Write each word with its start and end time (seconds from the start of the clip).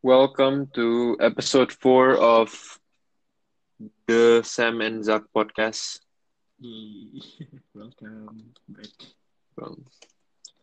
Welcome 0.00 0.72
to 0.74 1.16
episode 1.20 1.72
4 1.72 2.16
of 2.16 2.48
the 4.08 4.40
Sam 4.40 4.80
and 4.80 5.04
Zach 5.04 5.28
podcast. 5.28 6.00
Welcome 7.76 8.56
back. 8.68 8.92
Bang. 9.52 9.76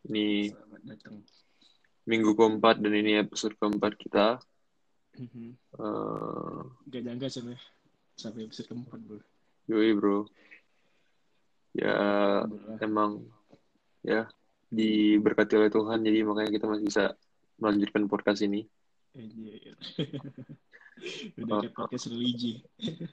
Ini 0.08 0.50
minggu 2.08 2.34
keempat 2.34 2.82
dan 2.82 2.94
ini 2.94 3.22
episode 3.22 3.54
keempat 3.58 3.94
kita. 4.00 4.42
Mhm. 5.18 5.54
Eh, 5.54 6.62
Gak 6.90 7.02
nyangka 7.04 7.28
sampai 7.30 7.58
sampai 8.18 8.42
episode 8.46 8.74
keempat 8.74 9.00
bro. 9.06 9.20
yoi 9.68 9.92
bro. 9.94 10.26
Ya 11.78 11.94
Alhamdulillah. 12.42 12.78
emang 12.82 13.12
ya 14.02 14.26
diberkati 14.74 15.62
oleh 15.62 15.70
Tuhan 15.70 16.02
jadi 16.02 16.26
makanya 16.26 16.50
kita 16.50 16.66
masih 16.66 16.86
bisa 16.90 17.06
melanjutkan 17.62 18.10
podcast 18.10 18.42
ini. 18.42 18.66
Anjir. 19.18 19.74
Udah 21.42 21.62
kayak 21.62 21.74
podcast 21.78 22.10
religi. 22.10 22.62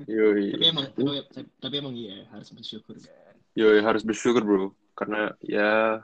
Yoi. 0.08 0.56
tapi 0.56 0.64
emang 0.72 0.86
tapi, 0.88 1.48
tapi 1.60 1.74
emang 1.80 1.92
iya 1.96 2.24
harus 2.32 2.48
bersyukur 2.52 2.96
kan. 2.96 3.36
Yoi 3.56 3.80
harus 3.84 4.02
bersyukur 4.04 4.40
bro 4.40 4.68
karena 4.96 5.36
ya 5.44 6.00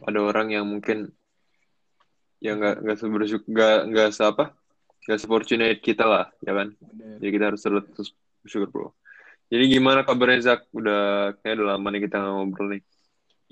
ada 0.00 0.20
orang 0.24 0.56
yang 0.56 0.64
mungkin 0.64 1.12
ya 2.40 2.56
nggak 2.56 2.80
nggak 2.80 2.96
sebersyukur 2.96 3.44
nggak 3.44 3.78
nggak 3.92 4.08
se 4.16 4.22
apa 4.24 4.56
nggak 5.04 5.20
sefortunate 5.20 5.78
kita 5.84 6.08
lah 6.08 6.26
ya 6.40 6.56
kan 6.56 6.72
Bener. 6.80 7.20
jadi 7.20 7.30
kita 7.30 7.44
harus 7.52 7.60
terus 7.60 8.10
bersyukur 8.40 8.68
bro 8.72 8.88
jadi 9.52 9.68
gimana 9.68 10.00
kabarnya 10.00 10.40
Zak 10.40 10.64
udah 10.72 11.36
kayak 11.44 11.60
udah 11.60 11.76
lama 11.76 11.88
nih 11.92 12.08
kita 12.08 12.18
ngobrol 12.24 12.72
nih 12.72 12.82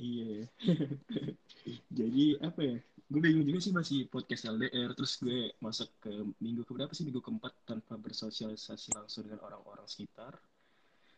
Iya. 0.01 0.49
Jadi 1.99 2.25
apa 2.41 2.61
ya? 2.65 2.77
Gue 3.11 3.19
bingung 3.19 3.43
juga 3.43 3.59
sih 3.59 3.75
masih 3.75 4.07
podcast 4.07 4.47
LDR 4.47 4.95
terus 4.95 5.19
gue 5.19 5.51
masuk 5.59 5.91
ke 5.99 6.15
minggu 6.39 6.63
keberapa 6.63 6.95
sih 6.95 7.03
minggu 7.03 7.19
keempat 7.19 7.67
tanpa 7.67 7.99
bersosialisasi 7.99 8.95
langsung 8.95 9.27
dengan 9.27 9.43
orang-orang 9.51 9.83
sekitar. 9.91 10.39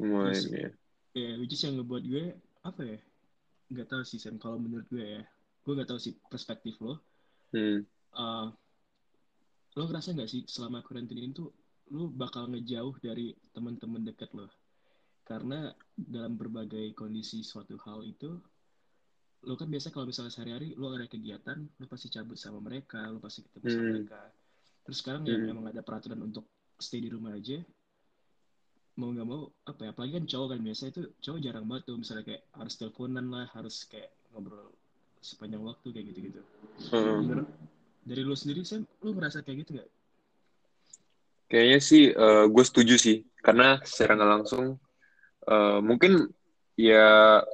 semua 0.01 0.33
Terus- 0.33 0.49
ini 0.49 0.59
ya. 0.65 0.71
Ya, 1.13 1.31
which 1.37 1.53
is 1.53 1.61
yang 1.61 1.77
ngebuat 1.77 2.05
gue 2.09 2.33
apa 2.65 2.81
ya? 2.81 2.99
Nggak 3.69 3.89
tahu 3.93 4.03
sih 4.09 4.17
Sam. 4.17 4.41
Kalau 4.41 4.57
menurut 4.57 4.89
gue 4.89 5.05
ya, 5.05 5.23
gue 5.63 5.73
nggak 5.77 5.89
tahu 5.93 6.01
sih 6.01 6.17
perspektif 6.33 6.81
lo. 6.81 6.97
hmm. 7.53 7.85
Uh, 8.17 8.49
lo 9.77 9.83
ngerasa 9.85 10.17
nggak 10.17 10.29
sih 10.33 10.49
selama 10.49 10.81
karantina 10.81 11.21
ini 11.21 11.37
tuh 11.37 11.53
lo 11.93 12.09
bakal 12.09 12.49
ngejauh 12.49 12.97
dari 13.05 13.37
teman-teman 13.53 14.01
dekat 14.01 14.33
lo? 14.33 14.49
Karena 15.29 15.69
dalam 15.93 16.41
berbagai 16.41 16.97
kondisi 16.97 17.45
suatu 17.45 17.77
hal 17.85 18.01
itu, 18.09 18.41
lo 19.43 19.55
kan 19.59 19.67
biasa 19.67 19.91
kalau 19.91 20.07
misalnya 20.07 20.31
sehari-hari 20.31 20.79
lo 20.79 20.95
ada 20.95 21.07
kegiatan, 21.11 21.59
lo 21.59 21.87
pasti 21.91 22.07
cabut 22.11 22.39
sama 22.39 22.63
mereka, 22.63 23.03
lo 23.11 23.19
pasti 23.19 23.43
ketemu 23.43 23.67
sama 23.67 23.83
Hmm. 23.83 23.93
mereka. 23.99 24.21
Terus 24.87 24.97
sekarang 25.03 25.23
Hmm. 25.27 25.51
emang 25.51 25.67
ada 25.71 25.83
peraturan 25.83 26.21
untuk 26.23 26.47
stay 26.79 27.03
di 27.03 27.11
rumah 27.11 27.35
aja, 27.35 27.59
mau 28.99 29.11
nggak 29.11 29.27
mau 29.27 29.51
apa 29.67 29.81
ya? 29.83 29.91
Apalagi 29.91 30.13
kan 30.23 30.25
cowok 30.31 30.49
kan 30.55 30.61
biasa 30.63 30.83
itu 30.95 31.03
cowok 31.19 31.39
jarang 31.43 31.65
banget 31.67 31.83
tuh 31.91 31.97
misalnya 31.99 32.25
kayak 32.27 32.43
harus 32.55 32.75
teleponan 32.79 33.27
lah, 33.31 33.47
harus 33.51 33.77
kayak 33.91 34.11
ngobrol 34.31 34.71
sepanjang 35.23 35.63
waktu 35.63 35.87
kayak 35.91 36.07
gitu-gitu. 36.15 36.41
Heeh. 36.95 37.15
Menurut 37.23 37.49
dari 38.03 38.23
lo 38.27 38.35
sendiri 38.35 38.63
Sam, 38.67 38.87
lo 39.03 39.11
ngerasa 39.15 39.43
kayak 39.43 39.59
gitu 39.67 39.71
nggak? 39.79 39.91
kayaknya 41.53 41.79
sih 41.85 42.09
gue 42.49 42.65
setuju 42.65 42.97
sih 42.97 43.29
karena 43.45 43.77
secara 43.85 44.17
nggak 44.17 44.33
langsung 44.41 44.81
eh, 45.45 45.79
mungkin 45.85 46.33
ya 46.81 47.45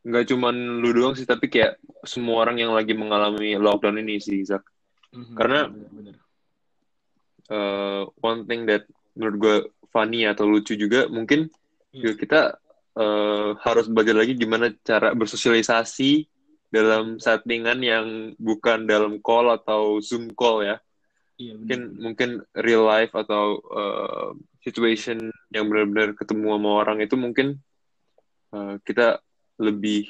nggak 0.00 0.24
cuman 0.28 0.54
lu 0.80 0.90
doang 0.92 1.12
sih 1.12 1.28
tapi 1.28 1.46
kayak 1.46 1.76
semua 2.02 2.40
orang 2.42 2.56
yang 2.56 2.72
lagi 2.72 2.96
mengalami 2.96 3.56
lockdown 3.56 4.00
ini 4.00 4.16
sih 4.18 4.40
Zak 4.42 4.64
Mhm, 5.10 5.34
Karena-. 5.34 5.66
Eh, 7.50 8.02
one 8.22 8.46
thing 8.46 8.62
that 8.64 8.86
menurut 9.18 9.36
gue 9.36 9.56
funny 9.90 10.22
atau 10.22 10.46
lucu 10.46 10.78
juga 10.78 11.10
mungkin 11.10 11.50
Iya. 11.90 11.98
juga 12.00 12.14
kita 12.16 12.40
eh, 12.94 13.50
harus 13.58 13.86
belajar 13.90 14.14
lagi 14.14 14.34
gimana 14.34 14.70
cara 14.86 15.10
bersosialisasi 15.12 16.26
dalam 16.70 17.18
settingan 17.18 17.78
yang 17.82 18.06
bukan 18.38 18.86
dalam 18.86 19.18
call 19.18 19.50
atau 19.50 19.98
zoom 19.98 20.30
call 20.30 20.62
ya 20.62 20.76
Iya 21.36 21.54
bener. 21.54 21.58
mungkin 21.58 21.80
mungkin 21.98 22.30
real 22.54 22.86
life 22.86 23.10
atau 23.10 23.58
eh, 23.58 24.28
situation 24.62 25.18
yang 25.50 25.66
benar-benar 25.66 26.14
ketemu 26.14 26.54
sama 26.54 26.70
orang 26.70 26.98
itu 27.02 27.18
mungkin 27.18 27.58
eh, 28.54 28.74
kita 28.86 29.18
lebih 29.60 30.08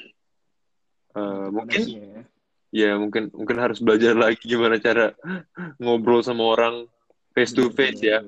eh, 1.11 1.47
mungkin 1.51 1.81
ya. 1.83 2.21
ya 2.71 2.91
mungkin 2.95 3.27
mungkin 3.35 3.57
harus 3.59 3.83
belajar 3.83 4.15
lagi 4.15 4.39
gimana 4.41 4.79
cara 4.79 5.11
ngobrol 5.75 6.23
sama 6.23 6.47
orang 6.47 6.87
face 7.35 7.51
to 7.51 7.67
face 7.69 7.99
ya 7.99 8.23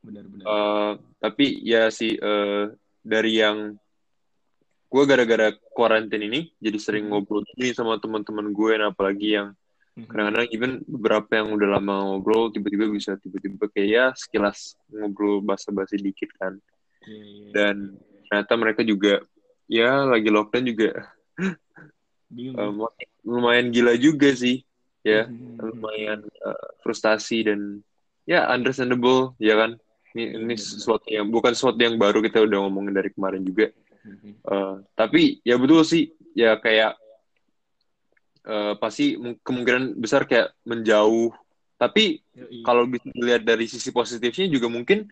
Benar-benar. 0.00 0.44
Eh, 0.48 0.92
tapi 1.20 1.60
ya 1.60 1.92
sih 1.92 2.16
eh, 2.16 2.64
dari 3.04 3.36
yang 3.36 3.76
gue 4.90 5.04
gara-gara 5.06 5.52
karantin 5.76 6.24
ini 6.24 6.50
jadi 6.56 6.78
sering 6.80 7.04
Mhm. 7.06 7.10
ngobrol 7.12 7.44
ini 7.54 7.70
sama 7.70 8.00
teman-teman 8.00 8.50
gue 8.50 8.72
dan 8.74 8.90
apalagi 8.90 9.36
yang 9.36 9.48
Mhm. 9.94 10.06
kadang-kadang 10.08 10.48
even 10.50 10.72
beberapa 10.88 11.30
yang 11.36 11.52
udah 11.52 11.68
lama 11.76 11.94
ngobrol 12.08 12.48
tiba-tiba 12.50 12.88
bisa 12.88 13.14
tiba-tiba 13.20 13.68
kayak 13.70 13.88
ya 13.90 14.04
sekilas 14.16 14.74
ngobrol 14.88 15.44
basa-basi 15.44 16.00
dikit 16.00 16.30
kan 16.40 16.56
Iya, 17.04 17.22
iya, 17.22 17.50
dan- 17.52 17.92
iya. 17.92 18.22
ternyata 18.26 18.52
mereka 18.56 18.80
juga 18.82 19.20
ya 19.70 20.02
lagi 20.02 20.26
lockdown 20.28 20.66
juga. 20.66 20.90
Eh, 22.34 22.70
lumayan 23.22 23.70
gila 23.70 23.94
juga 23.94 24.34
sih. 24.34 24.66
Ya 25.00 25.30
Mhm. 25.30 25.62
lumayan 25.62 26.20
eh, 26.26 26.64
frustasi 26.82 27.46
dan 27.46 27.80
ya 28.26 28.50
understandable 28.50 29.32
ya 29.38 29.54
kan? 29.56 29.78
Ini 30.10 30.34
ini 30.34 30.52
Benar-benar. 30.52 30.58
sesuatu 30.58 31.06
yang 31.06 31.26
bukan 31.30 31.52
sesuatu 31.54 31.78
yang 31.78 31.94
baru 31.96 32.18
kita 32.18 32.42
udah 32.42 32.66
ngomongin 32.66 32.92
dari 32.92 33.14
kemarin 33.14 33.46
juga. 33.46 33.70
Eh, 34.42 34.74
tapi 34.92 35.38
ya 35.40 35.54
betul 35.54 35.86
sih. 35.86 36.10
Ya 36.34 36.58
kayak 36.58 36.98
eh, 38.42 38.74
pasti 38.76 39.14
mu- 39.14 39.38
kemungkinan 39.40 39.96
besar 39.96 40.24
kayak 40.26 40.52
menjauh. 40.64 41.30
Tapi 41.76 42.20
kalau 42.60 42.84
bisa 42.84 43.08
dilihat 43.08 43.40
dari 43.40 43.64
sisi 43.64 43.88
positifnya 43.88 44.44
juga 44.48 44.68
mungkin 44.68 45.08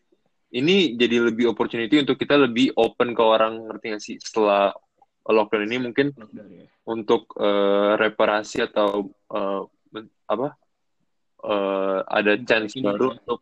ini 0.55 0.97
jadi 0.97 1.29
lebih 1.29 1.53
opportunity 1.53 2.01
untuk 2.01 2.17
kita 2.17 2.41
lebih 2.41 2.73
open 2.77 3.13
ke 3.13 3.23
orang 3.23 3.69
ngerti 3.69 3.85
nggak 3.93 4.03
sih 4.03 4.17
setelah 4.17 4.73
lockdown 5.29 5.69
ini 5.69 5.77
mungkin 5.91 6.07
lockdown 6.17 6.49
ya. 6.49 6.67
untuk 6.89 7.29
eh, 7.37 7.93
reparasi 8.01 8.65
atau 8.65 9.13
men- 9.93 10.13
apa 10.25 10.57
eh, 11.45 11.99
ada 12.09 12.33
chance 12.49 12.73
diri, 12.73 12.85
baru 12.85 13.13
ya. 13.13 13.21
untuk 13.21 13.41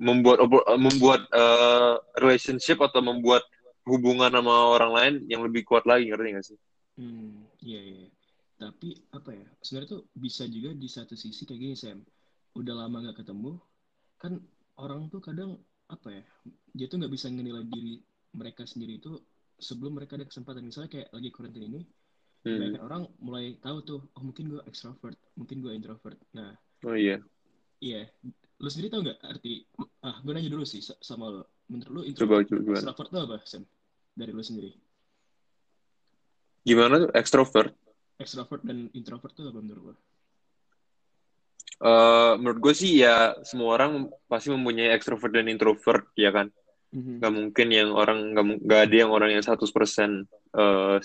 membuat 0.00 0.38
membuat 0.74 1.20
eh, 1.30 1.94
relationship 2.18 2.82
atau 2.82 2.98
membuat 2.98 3.46
hubungan 3.86 4.30
sama 4.30 4.54
orang 4.74 4.92
lain 4.92 5.14
yang 5.30 5.42
lebih 5.46 5.62
kuat 5.66 5.86
lagi 5.86 6.10
ngerti 6.10 6.28
nggak 6.34 6.46
sih? 6.46 6.58
Hmm, 7.00 7.46
iya, 7.64 7.80
iya. 7.80 8.08
Tapi 8.60 8.92
apa 9.16 9.32
ya? 9.32 9.46
Sebenarnya 9.64 9.90
tuh 9.96 10.02
bisa 10.12 10.44
juga 10.50 10.76
di 10.76 10.84
satu 10.84 11.16
sisi 11.16 11.48
kayak 11.48 11.60
gini 11.60 11.74
Sam. 11.78 12.04
Udah 12.58 12.74
lama 12.76 13.00
nggak 13.00 13.24
ketemu, 13.24 13.56
kan 14.20 14.36
orang 14.76 15.08
tuh 15.08 15.22
kadang 15.22 15.56
apa 15.90 16.08
ya? 16.14 16.22
Dia 16.70 16.86
tuh 16.86 17.02
nggak 17.02 17.12
bisa 17.12 17.26
menilai 17.28 17.66
diri 17.66 17.98
mereka 18.32 18.62
sendiri 18.62 19.02
itu 19.02 19.18
sebelum 19.58 19.98
mereka 19.98 20.14
ada 20.14 20.24
kesempatan. 20.24 20.62
Misalnya 20.62 20.90
kayak 20.90 21.08
lagi 21.10 21.28
karantina 21.34 21.66
ini, 21.66 21.82
Hmm. 22.40 22.56
banyak 22.56 22.80
orang 22.80 23.02
mulai 23.20 23.52
tahu 23.60 23.78
tuh, 23.84 24.00
oh 24.16 24.22
mungkin 24.24 24.48
gue 24.48 24.62
extrovert, 24.64 25.12
mungkin 25.36 25.60
gue 25.60 25.76
introvert. 25.76 26.16
Nah, 26.32 26.56
Oh 26.88 26.96
iya. 26.96 27.20
iya. 27.84 28.08
Lu 28.56 28.72
sendiri 28.72 28.88
tahu 28.88 29.04
nggak 29.04 29.20
arti? 29.20 29.68
Ah, 30.00 30.16
gue 30.24 30.32
nanya 30.32 30.48
dulu 30.48 30.64
sih 30.64 30.80
sa- 30.80 30.96
sama 31.04 31.28
lo. 31.28 31.42
Menurut 31.68 31.92
lu 31.92 32.00
Coba 32.16 32.40
introvert, 32.40 32.46
coba 32.48 32.60
gimana? 32.64 32.76
extrovert 32.80 33.08
tuh 33.12 33.20
apa, 33.20 33.36
Sam? 33.44 33.62
Dari 34.16 34.32
lu 34.32 34.40
sendiri. 34.40 34.72
Gimana 36.64 36.94
tuh 37.04 37.10
extrovert? 37.12 37.72
Extrovert 38.20 38.62
dan 38.64 38.88
introvert 38.92 39.32
tuh 39.36 39.48
apa 39.48 39.60
menurut 39.60 39.84
lo? 39.92 39.94
Eh, 41.80 42.32
menurut 42.36 42.60
gue 42.60 42.74
sih 42.76 43.00
ya 43.00 43.32
semua 43.40 43.80
orang 43.80 44.04
pasti 44.28 44.52
mempunyai 44.52 44.92
extrovert 44.92 45.32
dan 45.32 45.48
introvert 45.48 46.12
ya 46.12 46.28
kan. 46.28 46.52
Gak 46.92 47.32
mungkin 47.32 47.66
yang 47.72 47.90
orang 47.96 48.36
gak, 48.36 48.44
gak 48.68 48.80
ada 48.88 48.96
yang 49.06 49.10
orang 49.12 49.30
yang 49.32 49.44
100% 49.44 50.28
eh 50.56 50.96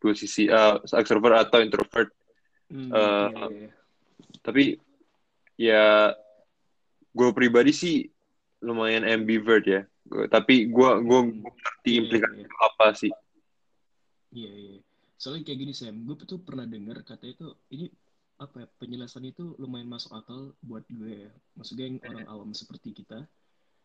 dua 0.00 0.14
sisi 0.16 0.48
eh, 0.48 0.74
extrovert 0.96 1.36
atau 1.48 1.60
introvert. 1.60 2.08
Hmm, 2.72 2.88
Eh, 2.88 2.96
iya, 2.96 3.28
iya, 3.28 3.46
iya. 3.52 3.70
Tapi 4.40 4.64
ya 5.60 5.84
gue 7.12 7.28
pribadi 7.36 7.72
sih 7.76 8.08
lumayan 8.64 9.04
ambivert 9.04 9.64
ya. 9.68 9.84
Gua- 10.08 10.28
tapi 10.32 10.64
gue 10.72 10.90
gue 11.04 11.20
ngerti 11.44 11.90
Iya, 11.92 12.00
implikasi 12.00 12.36
iya, 12.40 12.44
itu 12.48 12.56
apa 12.56 12.86
sih. 12.96 13.12
Iya, 14.32 14.50
iya. 14.56 14.76
Soalnya 15.20 15.42
kayak 15.46 15.58
gini 15.60 15.72
Sam, 15.76 16.02
gue 16.08 16.16
tuh 16.24 16.40
pernah 16.40 16.64
dengar 16.64 17.04
kata 17.04 17.28
itu 17.28 17.52
ini 17.70 17.86
apa 18.40 18.64
ya, 18.64 18.66
penjelasan 18.80 19.28
itu 19.28 19.54
lumayan 19.58 19.88
masuk 19.90 20.14
akal 20.16 20.54
buat 20.64 20.82
gue 20.88 21.28
ya. 21.28 21.32
Maksudnya 21.58 21.84
yang 21.88 21.98
orang 22.08 22.26
awam 22.28 22.50
seperti 22.56 22.94
kita, 22.94 23.26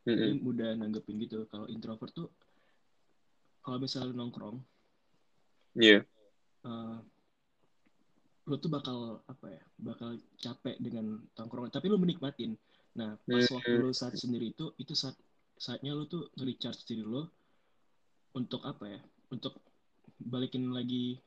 Mm-mm. 0.08 0.18
ini 0.18 0.32
mudah 0.42 0.76
nanggepin 0.78 1.20
gitu. 1.22 1.46
Kalau 1.52 1.68
introvert 1.68 2.14
tuh 2.14 2.30
kalau 3.62 3.78
misalnya 3.84 4.12
lu 4.12 4.16
nongkrong, 4.16 4.58
Iya. 5.76 6.02
eh, 6.66 6.98
lo 8.48 8.56
tuh 8.64 8.72
bakal 8.72 9.20
apa 9.28 9.48
ya 9.52 9.64
bakal 9.76 10.16
capek 10.40 10.80
dengan 10.80 11.20
tongkrongan 11.36 11.68
tapi 11.68 11.92
lo 11.92 12.00
menikmatin 12.00 12.56
nah 12.96 13.14
pas 13.28 13.44
hmm. 13.44 13.56
waktu 13.60 13.72
lo 13.84 13.92
saat 13.92 14.16
sendiri 14.16 14.56
itu 14.56 14.72
itu 14.80 14.96
saat 14.96 15.14
saatnya 15.60 15.92
lo 15.92 16.08
tuh 16.08 16.32
recharge 16.40 16.88
diri 16.88 17.04
lo 17.04 17.28
untuk 18.34 18.64
apa 18.64 18.88
ya 18.88 19.00
untuk 19.36 19.60
balikin 20.18 20.72
lagi 20.72 21.20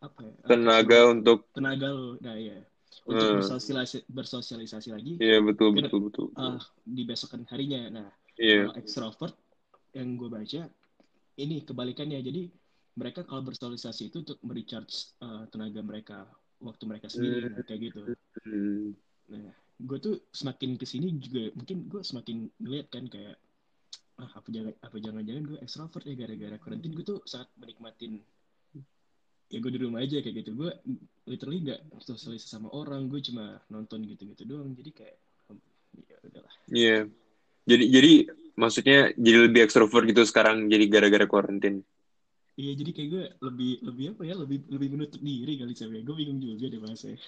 apa 0.00 0.20
ya 0.24 0.34
tenaga 0.48 0.98
apa, 1.04 1.12
untuk 1.14 1.38
tenaga 1.54 1.88
lo 1.90 2.16
nah 2.20 2.36
ya 2.36 2.58
untuk 3.04 3.26
hmm. 3.26 3.38
bersosialisasi 3.42 3.98
bersosialisasi 4.08 4.88
lagi 4.94 5.12
iya 5.20 5.42
betul 5.42 5.74
betul 5.74 6.08
betul, 6.08 6.26
betul. 6.32 6.56
Uh, 6.56 6.60
di 6.86 7.02
besokan 7.04 7.42
harinya 7.50 7.82
nah 7.90 8.08
yeah. 8.38 8.68
kalau 8.68 8.74
extrovert 8.78 9.34
yang 9.94 10.18
gue 10.18 10.28
baca 10.30 10.62
ini 11.34 11.56
kebalikannya 11.66 12.22
jadi 12.22 12.42
mereka 12.94 13.26
kalau 13.26 13.42
bersosialisasi 13.42 14.14
itu 14.14 14.22
untuk 14.22 14.38
merecharge 14.46 15.18
uh, 15.18 15.46
tenaga 15.50 15.82
mereka 15.82 16.18
waktu 16.62 16.84
mereka 16.86 17.10
sendiri 17.10 17.50
hmm. 17.50 17.64
kayak 17.66 17.80
gitu 17.90 18.00
hmm. 18.46 18.94
nah 19.30 19.50
gue 19.74 19.98
tuh 19.98 20.14
semakin 20.30 20.78
ke 20.78 20.86
sini 20.86 21.18
juga 21.18 21.50
mungkin 21.58 21.90
gue 21.90 22.00
semakin 22.06 22.46
ngeliat 22.62 22.86
kan 22.94 23.10
kayak 23.10 23.36
ah 24.14 24.30
apa 24.38 24.46
jangan 24.46 24.74
apa 24.78 24.96
jangan-jangan 25.02 25.42
gue 25.42 25.58
extrovert 25.58 26.04
ya 26.06 26.14
gara-gara 26.14 26.56
karantin 26.62 26.94
gue 26.94 27.02
tuh 27.02 27.18
sangat 27.26 27.50
menikmatin 27.58 28.22
ya 29.54 29.62
gue 29.62 29.70
di 29.70 29.80
rumah 29.86 30.02
aja 30.02 30.18
kayak 30.18 30.36
gitu 30.42 30.50
gue 30.58 30.70
literally 31.30 31.62
gak 31.62 31.80
sosialisasi 32.02 32.50
sama 32.50 32.74
orang 32.74 33.06
gue 33.06 33.22
cuma 33.22 33.62
nonton 33.70 34.02
gitu-gitu 34.02 34.42
doang 34.50 34.74
jadi 34.74 34.90
kayak 34.90 35.16
ya 36.10 36.16
udahlah 36.26 36.54
iya 36.74 36.86
yeah. 36.90 37.02
jadi 37.70 37.84
jadi 37.86 38.12
maksudnya 38.58 38.98
jadi 39.14 39.38
lebih 39.46 39.60
extrovert 39.62 40.04
gitu 40.10 40.26
sekarang 40.26 40.66
jadi 40.66 40.84
gara-gara 40.90 41.26
karantin 41.30 41.86
Iya 42.54 42.70
jadi 42.78 42.90
kayak 42.94 43.08
gue 43.10 43.24
lebih 43.50 43.72
lebih 43.82 44.04
apa 44.14 44.22
ya 44.30 44.34
lebih 44.38 44.62
lebih 44.70 44.88
menutup 44.94 45.18
diri 45.18 45.58
kali 45.58 45.74
cewek 45.74 46.06
gue 46.06 46.14
bingung 46.14 46.38
juga 46.38 46.70
deh 46.70 46.78
bahasanya. 46.78 47.18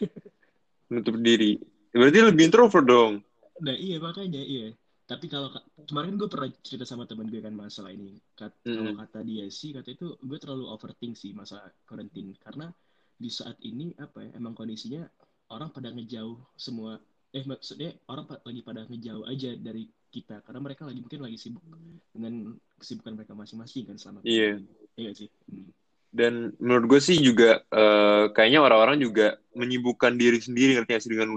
menutup 0.87 1.19
diri. 1.19 1.58
Berarti 1.90 2.19
lebih 2.23 2.46
introvert 2.46 2.87
dong. 2.87 3.12
Nah 3.58 3.75
iya 3.75 3.99
makanya 3.99 4.38
iya. 4.38 4.70
Tapi 5.06 5.31
kalau 5.31 5.55
kemarin 5.87 6.19
gue 6.19 6.26
pernah 6.26 6.50
cerita 6.67 6.82
sama 6.82 7.06
teman 7.06 7.31
gue 7.31 7.38
kan 7.38 7.55
masalah 7.55 7.94
ini. 7.94 8.19
Kat, 8.35 8.50
mm. 8.67 8.75
Kalau 8.75 8.93
kata 9.06 9.20
dia 9.23 9.47
sih 9.47 9.70
kata 9.70 9.94
itu 9.94 10.19
gue 10.19 10.38
terlalu 10.43 10.67
overthink 10.67 11.14
sih 11.14 11.31
masa 11.31 11.62
karantin 11.87 12.35
karena 12.43 12.75
di 13.17 13.31
saat 13.32 13.56
ini 13.64 13.97
apa 13.97 14.29
ya 14.29 14.31
emang 14.37 14.53
kondisinya 14.53 15.08
orang 15.49 15.73
pada 15.73 15.88
ngejauh 15.88 16.37
semua 16.58 17.00
eh 17.32 17.44
maksudnya 17.44 17.97
orang 18.12 18.29
lagi 18.44 18.61
pada 18.61 18.85
ngejauh 18.85 19.25
aja 19.25 19.56
dari 19.56 19.88
kita 20.12 20.41
karena 20.44 20.61
mereka 20.62 20.88
lagi 20.88 21.00
mungkin 21.00 21.20
lagi 21.25 21.37
sibuk 21.37 21.64
dengan 22.12 22.56
kesibukan 22.81 23.12
mereka 23.17 23.32
masing-masing 23.37 23.85
kan 23.88 23.97
selama 24.00 24.19
iya 24.25 24.56
iya 24.97 25.11
sih 25.12 25.29
hmm. 25.29 25.70
dan 26.12 26.52
menurut 26.61 26.97
gue 26.97 27.00
sih 27.00 27.20
juga 27.20 27.61
uh, 27.73 28.32
kayaknya 28.32 28.61
orang-orang 28.64 29.00
juga 29.00 29.37
menyibukkan 29.52 30.17
diri 30.17 30.41
sendiri 30.41 30.81
ngerti 30.81 31.09
sih 31.09 31.12
dengan 31.12 31.32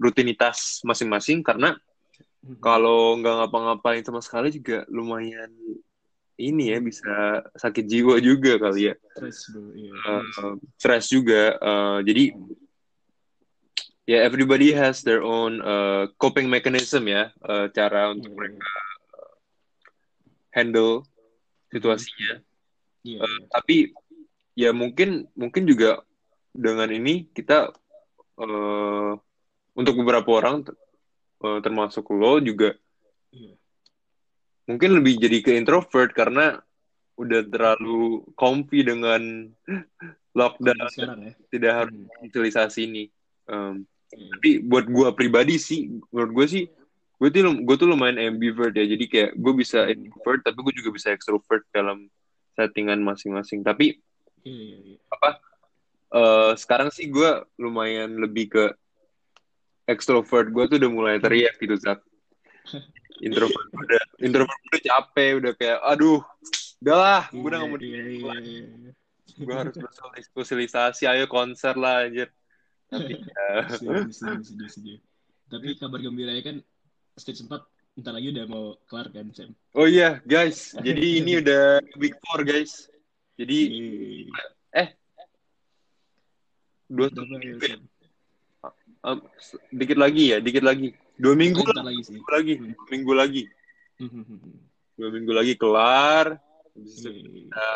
rutinitas 0.00 0.80
masing-masing 0.84 1.44
karena 1.44 1.76
hmm. 1.76 1.91
Kalau 2.58 3.14
nggak 3.22 3.34
ngapa-ngapain 3.38 4.02
sama 4.02 4.18
sekali 4.18 4.50
juga 4.50 4.82
lumayan 4.90 5.50
ini 6.42 6.74
ya 6.74 6.78
bisa 6.82 7.44
sakit 7.54 7.86
jiwa 7.86 8.18
juga 8.18 8.58
kali 8.58 8.90
ya 8.90 8.94
stress 9.14 9.38
bro 9.54 9.70
iya. 9.78 9.94
uh, 10.10 10.54
stress 10.74 11.06
juga 11.06 11.54
uh, 11.62 11.98
jadi 12.02 12.34
ya 14.02 14.18
yeah, 14.18 14.20
everybody 14.26 14.74
has 14.74 15.06
their 15.06 15.22
own 15.22 15.62
uh, 15.62 16.10
coping 16.18 16.50
mechanism 16.50 17.06
ya 17.06 17.30
uh, 17.46 17.70
cara 17.70 18.10
untuk 18.10 18.34
yeah. 18.34 18.38
mereka 18.38 18.72
handle 20.50 21.06
situasinya 21.70 22.42
yeah, 23.06 23.22
uh, 23.22 23.28
yeah. 23.28 23.40
tapi 23.54 23.76
ya 24.58 24.70
mungkin 24.74 25.30
mungkin 25.38 25.62
juga 25.64 26.02
dengan 26.52 26.90
ini 26.90 27.30
kita 27.30 27.70
uh, 28.36 29.12
untuk 29.72 29.94
beberapa 29.96 30.28
orang 30.42 30.66
uh, 31.42 31.58
termasuk 31.60 32.06
lo 32.14 32.38
juga 32.38 32.78
yeah. 33.34 33.54
mungkin 34.70 35.02
lebih 35.02 35.18
jadi 35.18 35.38
ke 35.42 35.50
introvert 35.58 36.14
karena 36.14 36.62
udah 37.18 37.44
terlalu 37.50 38.24
comfy 38.38 38.86
dengan 38.86 39.52
lockdown 40.38 40.88
ya. 41.28 41.32
tidak 41.52 41.72
harus 41.84 41.94
hmm. 41.94 42.30
sosialisasi 42.32 42.80
ini 42.88 43.04
um, 43.50 43.84
tapi 44.12 44.60
buat 44.64 44.88
gue 44.88 45.08
pribadi 45.12 45.60
sih 45.60 45.92
menurut 46.08 46.32
gue 46.32 46.46
sih 46.48 46.64
gue 47.22 47.28
tuh 47.30 47.54
gue 47.62 47.76
tuh 47.78 47.86
lumayan 47.86 48.18
ambivert 48.18 48.74
ya 48.74 48.82
jadi 48.82 49.04
kayak 49.06 49.30
gue 49.38 49.52
bisa 49.54 49.86
introvert 49.86 50.42
tapi 50.42 50.58
gue 50.58 50.74
juga 50.82 50.90
bisa 50.90 51.14
extrovert 51.14 51.62
dalam 51.70 52.10
settingan 52.58 52.98
masing-masing 53.00 53.62
tapi 53.62 54.00
iya, 54.42 54.58
iya, 54.58 54.78
iya. 54.82 54.98
apa 55.06 55.30
uh, 56.12 56.52
sekarang 56.58 56.90
sih 56.90 57.08
gue 57.08 57.30
lumayan 57.56 58.18
lebih 58.18 58.52
ke 58.52 58.64
extrovert 59.92 60.48
gue 60.48 60.64
tuh 60.66 60.76
udah 60.80 60.90
mulai 60.90 61.16
teriak 61.20 61.60
gitu 61.60 61.76
Zak 61.76 62.00
introvert 63.22 63.68
udah 63.70 64.02
introvert 64.18 64.60
udah 64.72 64.80
capek 64.82 65.30
udah 65.38 65.52
kayak 65.54 65.78
aduh 65.84 66.20
udahlah 66.82 67.30
gue 67.30 67.46
udah 67.46 67.58
gak 67.62 67.70
mau 67.70 67.78
gue 69.38 69.54
harus 69.54 69.76
bersosialisasi 69.76 71.08
ayo 71.08 71.24
konser 71.30 71.74
lah 71.76 72.04
anjir. 72.04 72.28
Tapi 72.92 73.16
ya. 73.24 74.98
tapi 75.48 75.68
kabar 75.76 76.00
gembira 76.00 76.32
kan 76.44 76.60
stage 77.16 77.44
4 77.44 78.00
ntar 78.00 78.12
lagi 78.16 78.32
udah 78.32 78.44
mau 78.48 78.76
kelar 78.88 79.08
kan 79.12 79.28
Sam? 79.32 79.52
Oh 79.76 79.88
iya 79.88 80.20
guys. 80.24 80.76
Jadi 80.76 81.04
ini 81.24 81.40
udah 81.40 81.80
week 81.96 82.16
four 82.24 82.44
guys. 82.44 82.88
Jadi 83.36 83.58
eh 84.72 84.88
dua 86.92 87.08
minggu 87.08 87.56
um, 89.02 89.18
dikit 89.74 89.98
lagi 89.98 90.36
ya 90.36 90.38
dikit 90.38 90.62
lagi 90.62 90.94
dua 91.18 91.34
minggu 91.34 91.60
oh, 91.62 91.82
lagi, 91.82 92.02
sih. 92.06 92.14
minggu 92.18 92.30
lagi 92.30 92.54
hmm. 92.58 92.72
dua 92.74 92.88
minggu 92.90 93.12
lagi 93.12 93.42
dua 94.98 95.08
minggu 95.10 95.32
lagi 95.32 95.54
kelar 95.58 96.38
bisa 96.72 97.10
kita 97.12 97.68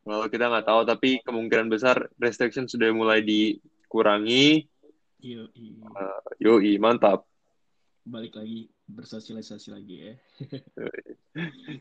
kalau 0.00 0.26
kita 0.32 0.48
nggak 0.48 0.66
tahu 0.66 0.80
tapi 0.88 1.10
kemungkinan 1.20 1.68
besar 1.68 2.08
restriction 2.16 2.64
sudah 2.64 2.88
mulai 2.90 3.20
dikurangi. 3.20 4.64
Yoi. 5.20 5.66
Uh, 5.84 6.20
yoi, 6.40 6.80
mantap. 6.80 7.28
Balik 8.08 8.40
lagi 8.40 8.72
bersosialisasi 8.88 9.68
lagi 9.70 9.96
ya. 10.00 10.14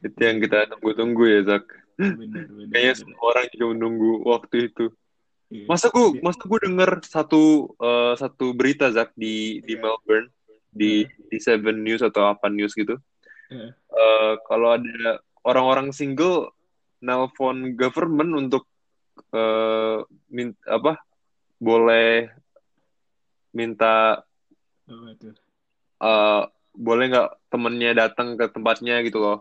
itu 0.05 0.19
yang 0.19 0.43
kita 0.43 0.67
tunggu-tunggu 0.67 1.23
ya, 1.25 1.39
Zak. 1.47 1.65
Bener, 1.95 2.45
bener, 2.51 2.69
Kayaknya 2.69 2.93
bener. 2.93 3.01
semua 3.01 3.23
orang 3.31 3.45
juga 3.55 3.65
menunggu 3.71 4.11
waktu 4.27 4.57
itu. 4.67 4.85
Iya. 5.49 5.65
Masa 5.65 5.89
gue, 5.89 6.07
iya. 6.13 6.21
masa 6.21 6.41
gue 6.45 6.59
denger 6.61 6.91
satu 7.05 7.73
uh, 7.81 8.13
satu 8.13 8.53
berita 8.53 8.93
Zak 8.93 9.13
di 9.17 9.65
di 9.65 9.73
Melbourne 9.73 10.29
di 10.69 11.03
yeah. 11.05 11.27
di 11.29 11.37
Seven 11.41 11.81
News 11.81 12.05
atau 12.05 12.29
apa 12.29 12.47
news 12.53 12.77
gitu. 12.77 13.01
Yeah. 13.49 13.73
Uh, 13.89 14.37
kalau 14.45 14.77
ada 14.77 15.25
orang-orang 15.41 15.89
single 15.89 16.53
nelpon 17.01 17.73
government 17.79 18.31
untuk 18.35 18.69
uh, 19.33 20.03
min 20.29 20.53
apa 20.67 20.99
boleh 21.59 22.29
minta 23.55 24.23
uh, 25.99 26.43
boleh 26.71 27.05
nggak 27.11 27.29
temennya 27.51 27.91
datang 27.97 28.37
ke 28.39 28.45
tempatnya 28.47 29.01
gitu 29.03 29.19
loh 29.19 29.37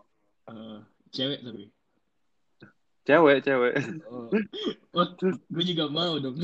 uh, 0.48 0.82
cewek 1.12 1.44
tapi 1.44 1.70
cewek 3.08 3.40
cewek 3.40 3.74
oh, 4.12 4.28
oh 4.92 5.06
gue 5.24 5.64
juga 5.64 5.88
mau 5.88 6.20
dong 6.20 6.36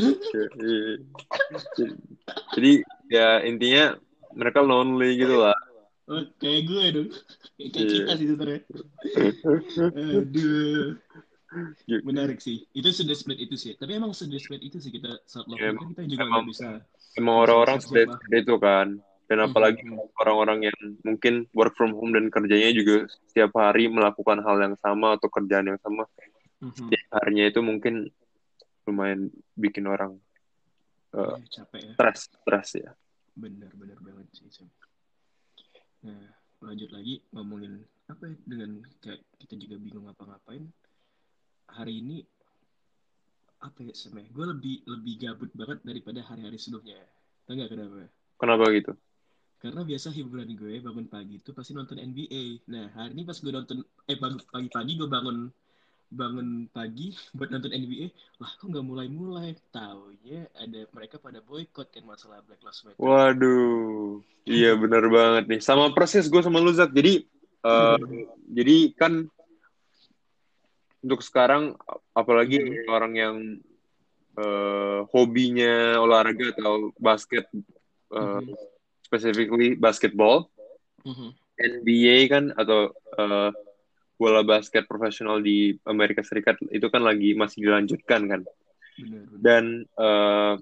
jadi 2.57 2.73
ya 3.13 3.45
intinya 3.45 4.01
mereka 4.33 4.65
lonely 4.65 5.21
gitu 5.21 5.45
lah 5.45 5.55
Oh, 6.05 6.21
kayak 6.37 6.69
gue 6.69 6.85
dong. 6.93 7.09
Kayak 7.57 7.73
yeah. 7.73 7.97
kita 7.97 8.13
sih 8.21 8.29
sebenarnya. 8.29 8.61
Aduh. 10.21 11.01
Menarik 12.05 12.39
sih. 12.45 12.69
Itu 12.77 12.93
sudah 12.93 13.17
split 13.17 13.41
itu 13.41 13.57
sih. 13.57 13.73
Tapi 13.81 13.97
emang 13.97 14.13
sudah 14.13 14.37
split 14.37 14.61
itu 14.61 14.77
sih 14.85 14.93
kita 14.93 15.17
saat 15.25 15.49
lockdown 15.49 15.81
yeah, 15.81 15.89
kita 15.97 16.03
juga 16.05 16.25
nggak 16.29 16.47
bisa. 16.53 16.69
Emang 17.17 17.37
orang-orang 17.49 17.79
split 17.81 18.11
itu 18.29 18.55
kan. 18.61 19.01
Dan 19.25 19.41
hmm, 19.41 19.47
apalagi 19.49 19.81
hmm. 19.81 20.21
orang-orang 20.21 20.69
yang 20.69 20.79
mungkin 21.01 21.49
work 21.57 21.73
from 21.73 21.97
home 21.97 22.13
dan 22.13 22.29
kerjanya 22.29 22.77
juga 22.77 23.09
setiap 23.33 23.57
hari 23.57 23.89
melakukan 23.89 24.45
hal 24.45 24.61
yang 24.61 24.77
sama 24.85 25.17
atau 25.17 25.33
kerjaan 25.33 25.73
yang 25.73 25.81
sama. 25.81 26.05
Hmm. 26.65 26.73
Setiap 26.73 27.05
harinya 27.21 27.45
itu 27.45 27.61
mungkin 27.61 28.09
lumayan 28.89 29.29
bikin 29.53 29.85
orang 29.85 30.17
uh, 31.13 31.37
capek 31.53 31.93
ya. 31.93 31.93
Stres, 31.93 32.21
stres 32.33 32.69
ya. 32.81 32.91
Bener, 33.37 33.69
bener 33.77 34.01
banget 34.01 34.25
sih. 34.33 34.49
Nah, 36.09 36.25
lanjut 36.65 36.89
lagi 36.89 37.21
ngomongin 37.37 37.85
apa 38.09 38.33
ya 38.33 38.37
dengan 38.49 38.81
kayak 39.05 39.21
kita 39.45 39.55
juga 39.61 39.77
bingung 39.77 40.09
ngapa-ngapain. 40.09 40.65
Hari 41.69 42.01
ini 42.01 42.25
apa 43.65 43.81
ya 43.81 43.93
sebenarnya 43.97 44.33
gue 44.33 44.47
lebih 44.57 44.77
lebih 44.85 45.15
gabut 45.21 45.51
banget 45.57 45.79
daripada 45.85 46.21
hari-hari 46.25 46.57
sebelumnya. 46.61 47.01
Tahu 47.49 47.57
nggak 47.57 47.71
kenapa? 47.73 47.97
Kenapa 48.41 48.65
gitu? 48.73 48.93
Karena 49.65 49.81
biasa 49.81 50.13
hiburan 50.13 50.53
gue 50.53 50.77
bangun 50.85 51.09
pagi 51.09 51.41
itu 51.41 51.51
pasti 51.57 51.73
nonton 51.73 51.97
NBA. 51.97 52.69
Nah 52.69 52.93
hari 52.93 53.17
ini 53.17 53.25
pas 53.25 53.41
gue 53.41 53.53
nonton 53.53 53.81
eh 54.05 54.19
pagi-pagi 54.21 54.93
gue 55.01 55.09
bangun 55.09 55.49
bangun 56.15 56.71
pagi 56.71 57.11
buat 57.35 57.51
nonton 57.51 57.75
NBA 57.75 58.15
lah 58.39 58.51
kok 58.55 58.71
nggak 58.71 58.87
mulai-mulai 58.87 59.59
taunya 59.75 60.47
ada 60.55 60.87
mereka 60.95 61.19
pada 61.19 61.43
boykot 61.43 61.91
kan 61.91 62.07
masalah 62.07 62.39
Black 62.47 62.63
Lives 62.63 62.87
Matter 62.87 63.03
waduh 63.03 64.23
iya 64.47 64.79
benar 64.79 65.05
banget 65.11 65.45
nih 65.51 65.61
sama 65.61 65.91
proses 65.91 66.31
gue 66.31 66.41
sama 66.41 66.63
Luzak 66.63 66.95
jadi 66.95 67.27
uh, 67.67 67.99
jadi 68.47 68.95
kan 68.95 69.27
untuk 71.05 71.21
sekarang 71.21 71.77
apalagi 72.17 72.63
hmm. 72.63 72.89
orang 72.89 73.13
yang 73.13 73.37
uh, 74.39 75.05
hobinya 75.13 76.01
olahraga 76.01 76.55
atau 76.57 76.95
basket 76.97 77.45
uh, 78.15 78.41
hmm. 78.41 78.55
specifically 79.05 79.77
basketball 79.77 80.49
hmm. 81.05 81.35
NBA 81.61 82.33
kan 82.33 82.45
atau 82.57 82.95
uh, 83.21 83.53
bola 84.15 84.47
basket 84.47 84.87
profesional 84.87 85.43
di 85.43 85.75
Amerika 85.87 86.23
Serikat 86.23 86.59
itu 86.71 86.87
kan 86.91 87.03
lagi 87.03 87.35
masih 87.35 87.67
dilanjutkan 87.67 88.31
kan. 88.31 88.41
Dan 89.35 89.85
uh, 89.99 90.55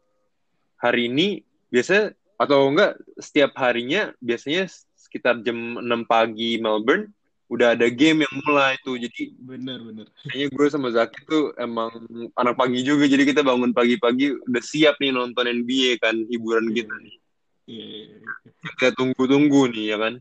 hari 0.80 1.12
ini 1.12 1.44
biasanya 1.68 2.16
atau 2.40 2.66
enggak 2.73 2.99
setiap 3.21 3.54
harinya 3.61 4.11
biasanya 4.18 4.66
sekitar 4.99 5.44
jam 5.47 5.78
6 5.78 6.11
pagi 6.11 6.59
Melbourne 6.59 7.12
udah 7.52 7.76
ada 7.76 7.85
game 7.92 8.25
yang 8.25 8.35
mulai 8.49 8.80
tuh 8.80 8.97
jadi 8.97 9.28
bener 9.37 9.85
bener 9.85 10.06
kayaknya 10.25 10.49
gue 10.56 10.66
sama 10.73 10.88
Zaki 10.88 11.21
tuh 11.28 11.52
emang 11.61 11.92
anak 12.32 12.56
pagi 12.56 12.80
juga 12.80 13.04
jadi 13.04 13.28
kita 13.28 13.44
bangun 13.44 13.76
pagi-pagi 13.76 14.40
udah 14.49 14.62
siap 14.64 14.97
nih 14.97 15.12
nonton 15.12 15.44
NBA 15.44 16.00
kan 16.00 16.16
hiburan 16.32 16.73
yeah. 16.73 16.76
kita 16.80 16.94
nih 16.97 17.16
yeah, 17.68 17.87
yeah, 17.92 18.18
yeah. 18.25 18.52
kita 18.80 18.88
tunggu-tunggu 18.97 19.68
nih 19.68 19.85
ya 19.92 19.97
kan 20.00 20.14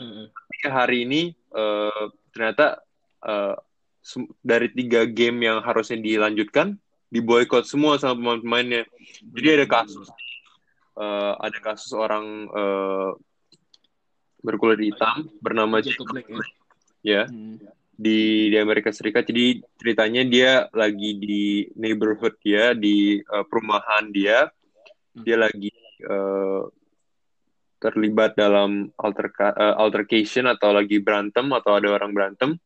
uh 0.00 0.02
-uh. 0.24 0.26
hari 0.72 1.04
ini 1.04 1.36
uh, 1.54 2.04
ternyata 2.32 2.82
uh, 3.24 3.56
dari 4.40 4.72
tiga 4.72 5.04
game 5.04 5.44
yang 5.44 5.60
harusnya 5.60 6.00
dilanjutkan 6.00 6.80
diboykot 7.08 7.64
semua 7.64 7.96
sama 7.96 8.20
pemain-pemainnya. 8.20 8.84
Jadi 9.32 9.48
ada 9.60 9.66
kasus 9.68 10.08
uh, 10.96 11.32
ada 11.40 11.58
kasus 11.60 11.92
orang 11.96 12.48
uh, 12.52 13.10
berkulit 14.44 14.80
hitam 14.80 15.28
bernama 15.42 15.82
Jacob 15.82 16.06
Black 16.08 16.28
ya, 16.30 16.42
ya 17.02 17.22
hmm. 17.26 17.58
di 17.96 18.52
di 18.52 18.56
Amerika 18.56 18.92
Serikat. 18.92 19.26
Jadi 19.26 19.64
ceritanya 19.80 20.22
dia 20.24 20.50
lagi 20.72 21.16
di 21.18 21.66
neighborhood 21.74 22.36
dia 22.44 22.76
di 22.76 23.18
uh, 23.24 23.44
perumahan 23.48 24.12
dia, 24.12 24.46
hmm. 24.46 25.22
dia 25.24 25.36
lagi 25.36 25.72
uh, 26.06 26.68
terlibat 27.78 28.34
dalam 28.34 28.90
alterka, 28.98 29.54
uh, 29.54 29.78
altercation 29.78 30.50
atau 30.50 30.74
lagi 30.74 30.98
berantem 30.98 31.46
atau 31.54 31.78
ada 31.78 31.94
orang 31.94 32.10
berantem. 32.10 32.58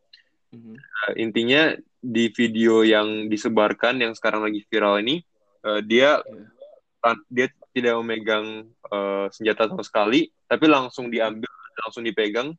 Mm-hmm. 0.52 0.74
Uh, 0.76 1.12
intinya 1.20 1.62
di 2.02 2.32
video 2.34 2.82
yang 2.82 3.30
disebarkan 3.30 4.02
yang 4.02 4.12
sekarang 4.16 4.42
lagi 4.42 4.64
viral 4.66 4.98
ini, 5.00 5.22
uh, 5.64 5.80
dia 5.84 6.18
yeah. 6.18 7.16
dia 7.28 7.46
tidak 7.72 7.94
memegang 8.02 8.68
uh, 8.92 9.26
senjata 9.32 9.70
sama 9.70 9.84
sekali, 9.86 10.28
tapi 10.44 10.68
langsung 10.68 11.08
diambil, 11.08 11.48
langsung 11.82 12.04
dipegang, 12.04 12.52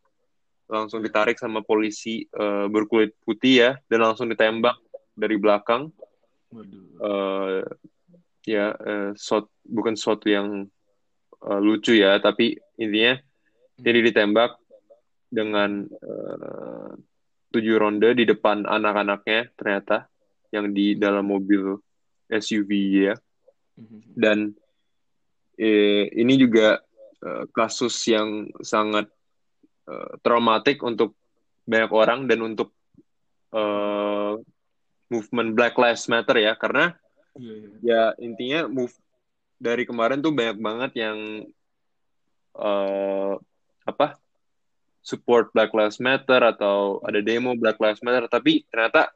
langsung 0.66 1.06
ditarik 1.06 1.38
sama 1.38 1.62
polisi 1.62 2.26
uh, 2.34 2.66
berkulit 2.66 3.14
putih 3.22 3.54
ya, 3.62 3.72
dan 3.92 4.00
langsung 4.04 4.28
ditembak 4.32 4.80
dari 5.14 5.38
belakang. 5.38 5.94
Uh, 7.02 7.66
ya, 8.46 8.74
uh, 8.74 9.12
shot, 9.18 9.50
bukan 9.66 9.94
sesuatu 9.98 10.30
yang 10.30 10.70
uh, 11.48 11.60
lucu 11.60 12.00
ya 12.00 12.18
tapi 12.24 12.58
intinya 12.80 13.20
jadi 13.80 14.00
hmm. 14.00 14.08
ditembak 14.12 14.52
dengan 15.34 15.86
uh, 15.90 16.94
tujuh 17.54 17.78
ronde 17.78 18.18
di 18.18 18.26
depan 18.26 18.66
anak-anaknya 18.66 19.54
ternyata 19.54 20.10
yang 20.54 20.74
di 20.74 20.98
dalam 20.98 21.26
mobil 21.26 21.78
SUV 22.30 22.72
ya 23.10 23.16
hmm. 23.78 24.18
dan 24.18 24.54
eh, 25.58 26.10
ini 26.18 26.34
juga 26.38 26.82
uh, 27.22 27.46
kasus 27.54 27.94
yang 28.10 28.50
sangat 28.62 29.06
uh, 29.86 30.18
traumatik 30.26 30.82
untuk 30.82 31.14
banyak 31.64 31.92
orang 31.94 32.26
dan 32.26 32.42
untuk 32.42 32.74
uh, 33.54 34.38
movement 35.14 35.54
Black 35.54 35.78
Lives 35.78 36.10
Matter 36.10 36.42
ya 36.42 36.58
karena 36.58 36.98
yeah, 37.38 37.58
yeah. 37.86 38.14
ya 38.18 38.22
intinya 38.22 38.66
move 38.66 38.94
dari 39.64 39.88
kemarin 39.88 40.20
tuh 40.20 40.36
banyak 40.36 40.60
banget 40.60 40.92
yang 41.08 41.48
uh, 42.60 43.40
apa 43.88 44.20
support 45.00 45.52
Black 45.56 45.72
Lives 45.72 46.04
Matter 46.04 46.44
atau 46.44 47.00
ada 47.04 47.24
demo 47.24 47.56
Black 47.56 47.80
Lives 47.80 48.04
Matter 48.04 48.28
tapi 48.28 48.68
ternyata 48.68 49.12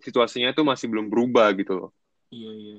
situasinya 0.00 0.52
itu 0.52 0.60
masih 0.60 0.92
belum 0.92 1.08
berubah 1.08 1.48
gitu 1.56 1.72
loh. 1.72 1.90
Iya 2.28 2.52
iya. 2.52 2.78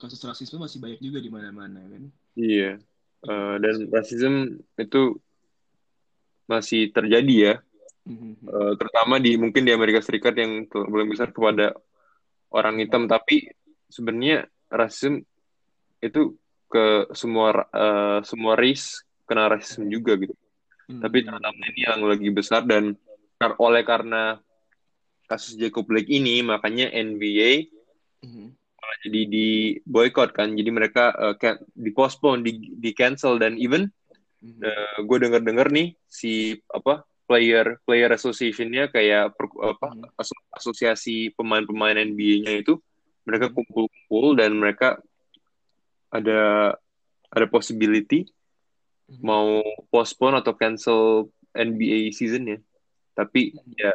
Kasus 0.00 0.20
rasisme 0.20 0.60
masih 0.60 0.80
banyak 0.80 1.00
juga 1.00 1.20
di 1.20 1.32
mana-mana 1.32 1.80
kan. 1.80 2.02
Iya. 2.36 2.80
Uh, 3.24 3.56
dan 3.60 3.88
rasisme 3.92 4.64
itu 4.76 5.16
masih 6.44 6.92
terjadi 6.92 7.36
ya. 7.36 7.54
Uh, 8.48 8.74
terutama 8.80 9.20
di 9.20 9.36
mungkin 9.36 9.62
di 9.64 9.72
Amerika 9.76 10.00
Serikat 10.00 10.34
yang 10.36 10.66
belum 10.68 11.12
besar 11.12 11.30
kepada 11.30 11.76
orang 12.50 12.80
hitam 12.80 13.06
tapi 13.06 13.52
sebenarnya 13.92 14.48
rasisme 14.72 15.22
itu 16.00 16.34
ke 16.70 17.10
semua 17.12 17.66
uh, 17.74 18.22
semua 18.22 18.54
race 18.54 19.02
kena 19.26 19.50
rasisme 19.50 19.90
juga 19.90 20.14
gitu. 20.14 20.34
Hmm. 20.86 21.02
Tapi 21.02 21.26
terutama 21.26 21.62
ini 21.74 21.80
yang 21.82 22.00
lagi 22.06 22.28
besar 22.30 22.62
dan 22.62 22.94
oleh 23.58 23.82
karena 23.82 24.38
kasus 25.26 25.54
Jacob 25.58 25.86
Blake 25.86 26.10
ini 26.10 26.42
makanya 26.42 26.90
NBA 26.90 27.70
hmm. 28.22 28.48
jadi 29.06 29.20
di 29.26 29.48
boycott 29.82 30.30
kan. 30.30 30.54
Jadi 30.54 30.70
mereka 30.70 31.10
uh, 31.14 31.34
di 31.74 31.90
postpone, 31.90 32.46
di 32.46 32.78
di 32.78 32.90
cancel 32.94 33.38
dan 33.38 33.58
even 33.58 33.90
hmm. 34.42 34.62
uh, 34.62 34.70
eh, 34.70 34.98
gue 35.02 35.16
denger 35.18 35.42
dengar 35.42 35.70
nih 35.74 35.94
si 36.06 36.58
apa 36.70 37.02
player 37.30 37.78
player 37.86 38.10
associationnya 38.10 38.90
kayak 38.90 39.38
per, 39.38 39.46
apa 39.62 39.94
hmm. 39.94 40.18
asosiasi 40.58 41.30
pemain-pemain 41.38 41.98
NBA-nya 41.98 42.66
itu 42.66 42.78
mereka 43.22 43.54
kumpul-kumpul 43.54 44.34
dan 44.34 44.58
mereka 44.58 44.98
ada 46.10 46.74
ada 47.30 47.46
possibility 47.46 48.26
mm-hmm. 48.26 49.22
mau 49.22 49.62
postpone 49.88 50.42
atau 50.42 50.52
cancel 50.54 51.30
NBA 51.54 52.10
season 52.14 52.50
ya. 52.50 52.58
Tapi 53.14 53.54
mm-hmm. 53.54 53.74
ya 53.78 53.92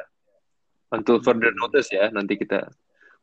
until 0.95 1.19
further 1.19 1.51
notice 1.55 1.91
ya 1.91 2.07
nanti 2.09 2.39
kita 2.39 2.71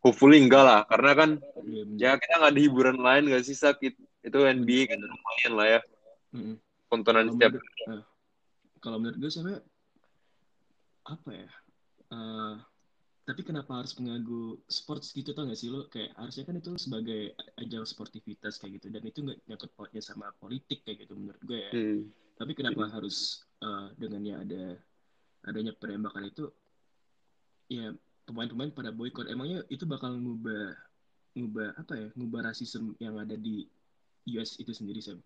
hopefully 0.04 0.42
enggak 0.42 0.64
lah 0.64 0.80
karena 0.86 1.12
kan 1.16 1.30
mm-hmm. 1.40 1.96
ya 1.96 2.16
kita 2.20 2.40
nggak 2.40 2.52
ada 2.52 2.60
hiburan 2.60 2.98
lain 3.00 3.32
nggak 3.32 3.44
sih 3.44 3.56
sakit 3.56 3.96
itu 4.22 4.38
NBA 4.38 4.92
kan 4.92 4.98
lumayan 5.02 5.52
lah 5.58 5.66
ya 5.78 5.80
tontonan 6.88 7.28
setiap 7.32 7.56
menurut, 7.56 7.88
uh, 7.88 8.04
kalau 8.80 8.96
menurut 9.00 9.16
gue 9.20 9.30
sih 9.32 9.40
apa 11.02 11.28
ya 11.32 11.50
tapi 13.22 13.46
kenapa 13.46 13.78
harus 13.78 13.94
mengganggu 13.94 14.58
sports 14.66 15.14
gitu 15.14 15.30
tau 15.30 15.46
gak 15.46 15.54
sih 15.54 15.70
lo 15.70 15.86
kayak 15.86 16.10
harusnya 16.18 16.42
kan 16.42 16.58
itu 16.58 16.74
sebagai 16.74 17.38
ajang 17.62 17.86
sportivitas 17.86 18.58
kayak 18.58 18.82
gitu 18.82 18.90
dan 18.90 19.02
itu 19.06 19.22
nggak 19.22 19.38
nyangkut 19.46 19.70
pautnya 19.78 20.02
sama 20.02 20.34
politik 20.42 20.82
kayak 20.82 21.06
gitu 21.06 21.14
menurut 21.14 21.38
gue 21.46 21.58
ya 21.62 21.70
hmm. 21.70 22.02
tapi 22.34 22.52
kenapa 22.58 22.82
hmm. 22.82 22.92
harus 22.98 23.46
uh, 23.62 23.94
dengannya 23.94 24.34
ada 24.42 24.64
adanya 25.46 25.72
penembakan 25.78 26.26
itu 26.26 26.50
ya 27.70 27.94
pemain-pemain 28.26 28.74
pada 28.74 28.90
boykot 28.90 29.30
emangnya 29.30 29.62
itu 29.70 29.86
bakal 29.86 30.18
ngubah 30.18 30.74
ngubah 31.38 31.78
apa 31.78 31.92
ya 31.94 32.08
ngubah 32.18 32.50
rasisme 32.50 32.98
yang 32.98 33.22
ada 33.22 33.38
di 33.38 33.70
US 34.34 34.58
itu 34.58 34.74
sendiri 34.74 34.98
Sam 34.98 35.22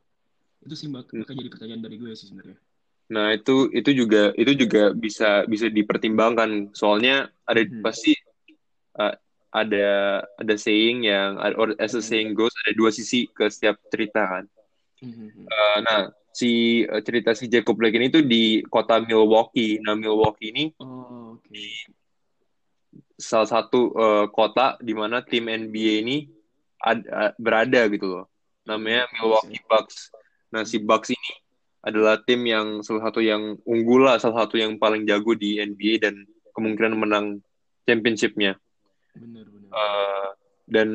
itu 0.68 0.74
sih 0.76 0.92
bakal 0.92 1.24
hmm. 1.24 1.32
jadi 1.32 1.48
pertanyaan 1.48 1.80
dari 1.80 1.96
gue 1.96 2.12
sih 2.12 2.28
sebenarnya 2.28 2.60
Nah 3.06 3.34
itu 3.34 3.70
itu 3.70 3.90
juga 3.94 4.34
itu 4.34 4.52
juga 4.58 4.90
bisa 4.90 5.46
bisa 5.46 5.70
dipertimbangkan 5.70 6.74
soalnya 6.74 7.30
ada 7.46 7.62
hmm. 7.62 7.82
pasti 7.82 8.18
uh, 8.98 9.14
ada 9.54 10.20
ada 10.36 10.54
saying 10.58 11.06
yang 11.06 11.38
or 11.56 11.72
as 11.78 11.94
a 11.94 12.02
saying 12.02 12.34
goes 12.34 12.52
ada 12.66 12.74
dua 12.74 12.90
sisi 12.90 13.30
ke 13.30 13.46
setiap 13.46 13.78
cerita 13.88 14.26
kan. 14.26 14.44
Hmm. 14.98 15.30
Uh, 15.46 15.78
nah 15.86 16.00
si 16.34 16.82
uh, 16.84 17.00
cerita 17.00 17.32
si 17.32 17.46
Jacob 17.46 17.78
Blake 17.78 17.96
ini 17.96 18.10
tuh 18.10 18.26
di 18.26 18.60
kota 18.66 18.98
Milwaukee. 18.98 19.78
Nah 19.80 19.94
Milwaukee 19.94 20.50
ini 20.50 20.64
oh, 20.82 21.38
okay. 21.38 21.48
di 21.48 21.66
salah 23.16 23.48
satu 23.48 23.94
uh, 23.96 24.26
kota 24.28 24.76
di 24.82 24.92
mana 24.92 25.24
tim 25.24 25.48
NBA 25.48 26.04
ini 26.04 26.16
ad, 26.82 27.06
uh, 27.06 27.32
berada 27.38 27.86
gitu 27.86 28.06
loh. 28.10 28.26
Namanya 28.66 29.06
Milwaukee 29.14 29.62
Bucks. 29.64 30.10
Nah 30.50 30.66
si 30.66 30.82
Bucks 30.82 31.14
ini 31.14 31.45
adalah 31.86 32.18
tim 32.18 32.42
yang 32.42 32.82
salah 32.82 33.06
satu 33.06 33.22
yang 33.22 33.54
unggul 33.62 34.10
lah, 34.10 34.18
salah 34.18 34.42
satu 34.42 34.58
yang 34.58 34.74
paling 34.74 35.06
jago 35.06 35.38
di 35.38 35.62
NBA 35.62 36.02
dan 36.02 36.26
kemungkinan 36.50 36.98
menang 36.98 37.38
championshipnya. 37.86 38.58
Benar, 39.14 39.46
benar. 39.46 39.70
Uh, 39.70 40.28
dan 40.66 40.88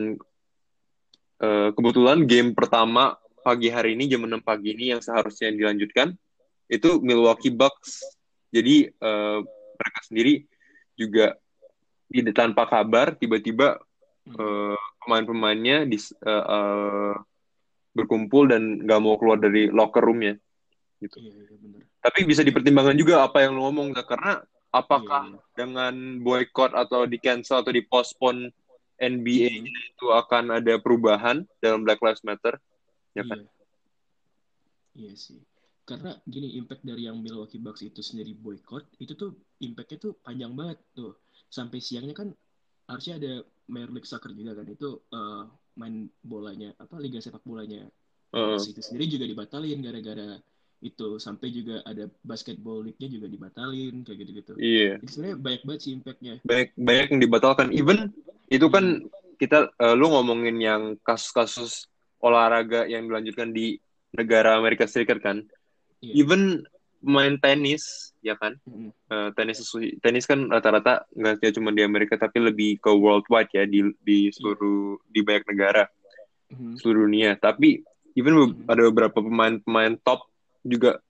uh, 1.40 1.72
kebetulan 1.72 2.28
game 2.28 2.52
pertama 2.52 3.16
pagi 3.40 3.72
hari 3.72 3.96
ini 3.96 4.12
jam 4.12 4.28
6 4.28 4.44
pagi 4.44 4.76
ini 4.76 4.92
yang 4.92 5.02
seharusnya 5.02 5.56
dilanjutkan 5.56 6.12
itu 6.68 7.00
Milwaukee 7.00 7.56
Bucks. 7.56 8.04
Jadi 8.52 8.92
uh, 9.00 9.40
mereka 9.80 10.00
sendiri 10.04 10.44
juga 11.00 11.40
di 12.12 12.20
tanpa 12.36 12.68
kabar 12.68 13.16
tiba-tiba 13.16 13.80
uh, 14.36 14.78
pemain-pemainnya 15.08 15.88
di 15.88 15.96
uh, 16.28 16.46
uh, 16.52 17.16
berkumpul 17.96 18.52
dan 18.52 18.84
nggak 18.84 19.00
mau 19.00 19.16
keluar 19.16 19.40
dari 19.40 19.72
locker 19.72 20.04
roomnya 20.04 20.36
gitu. 21.02 21.18
Iya, 21.18 21.34
iya, 21.34 21.58
bener. 21.58 21.82
Tapi 22.00 22.20
bisa 22.24 22.46
dipertimbangkan 22.46 22.96
juga 22.96 23.26
apa 23.26 23.42
yang 23.42 23.58
lo 23.58 23.68
ngomong 23.70 23.98
karena 24.06 24.46
apakah 24.72 25.26
iya, 25.28 25.36
iya. 25.36 25.42
dengan 25.58 25.94
boycott 26.24 26.72
atau 26.78 27.04
di 27.10 27.18
cancel 27.18 27.66
atau 27.66 27.74
di 27.74 27.84
postpone 27.84 28.54
NBA 29.02 29.66
hmm. 29.66 29.98
itu 29.98 30.06
akan 30.14 30.62
ada 30.62 30.78
perubahan 30.78 31.42
dalam 31.58 31.82
Black 31.82 32.00
Lives 32.00 32.22
Matter 32.22 32.62
ya 33.18 33.26
kan? 33.26 33.42
Iya. 34.94 35.10
iya 35.10 35.14
sih. 35.18 35.42
Karena 35.82 36.14
gini 36.24 36.56
impact 36.56 36.86
dari 36.86 37.10
yang 37.10 37.20
Milwaukee 37.20 37.60
Bucks 37.60 37.82
itu 37.82 38.00
sendiri 38.06 38.38
boycott 38.38 38.86
itu 39.02 39.18
tuh 39.18 39.34
impactnya 39.60 39.98
tuh 39.98 40.14
panjang 40.22 40.54
banget 40.54 40.80
tuh 40.94 41.18
sampai 41.52 41.84
siangnya 41.84 42.16
kan 42.16 42.30
harusnya 42.88 43.20
ada 43.20 43.34
Major 43.68 43.92
League 43.92 44.08
Soccer 44.08 44.32
juga 44.32 44.56
kan 44.56 44.68
itu 44.70 45.00
uh, 45.12 45.44
main 45.76 46.08
bolanya 46.24 46.76
apa 46.80 46.96
liga 47.00 47.24
sepak 47.24 47.44
bolanya 47.44 47.88
uh. 48.36 48.60
itu 48.60 48.80
sendiri 48.80 49.08
juga 49.08 49.26
dibatalin 49.28 49.80
gara-gara 49.80 50.40
itu 50.82 51.22
sampai 51.22 51.54
juga 51.54 51.86
ada 51.86 52.10
basketball 52.26 52.82
league-nya 52.82 53.10
juga 53.10 53.28
dibatalin 53.30 54.02
kayak 54.02 54.18
gitu-gitu. 54.26 54.54
Iya. 54.58 54.98
Yeah. 54.98 55.10
sebenarnya 55.10 55.38
banyak 55.38 55.62
banget 55.66 55.82
sih 55.82 55.92
impact-nya. 55.94 56.34
Banyak 56.42 56.70
banyak 56.74 57.08
yang 57.14 57.22
dibatalkan. 57.22 57.68
Even 57.72 57.98
itu 58.50 58.68
kan 58.68 58.86
hmm. 59.06 59.38
kita 59.38 59.70
uh, 59.78 59.94
lu 59.94 60.10
ngomongin 60.10 60.58
yang 60.58 60.82
kasus-kasus 61.06 61.86
olahraga 62.22 62.90
yang 62.90 63.06
dilanjutkan 63.06 63.54
di 63.54 63.78
negara 64.14 64.58
Amerika 64.58 64.90
Serikat 64.90 65.22
kan. 65.22 65.46
Yeah. 66.02 66.26
Even 66.26 66.66
main 67.02 67.42
tenis 67.42 68.14
ya 68.22 68.38
kan 68.38 68.62
mm-hmm. 68.62 68.90
uh, 69.10 69.30
tenis 69.34 69.66
tenis 70.06 70.30
kan 70.30 70.46
rata-rata 70.48 71.10
nggak 71.18 71.58
cuma 71.58 71.74
di 71.74 71.82
Amerika 71.82 72.14
tapi 72.16 72.38
lebih 72.38 72.78
ke 72.78 72.94
worldwide 72.94 73.50
ya 73.50 73.66
di 73.66 73.90
di 74.06 74.30
seluruh 74.30 75.02
yeah. 75.02 75.10
di 75.10 75.20
banyak 75.26 75.46
negara 75.50 75.84
mm-hmm. 76.54 76.78
seluruh 76.78 77.10
dunia 77.10 77.34
tapi 77.42 77.82
even 78.14 78.38
mm-hmm. 78.38 78.70
ada 78.70 78.82
beberapa 78.94 79.18
pemain-pemain 79.18 79.98
top 80.06 80.30
juga 80.62 81.02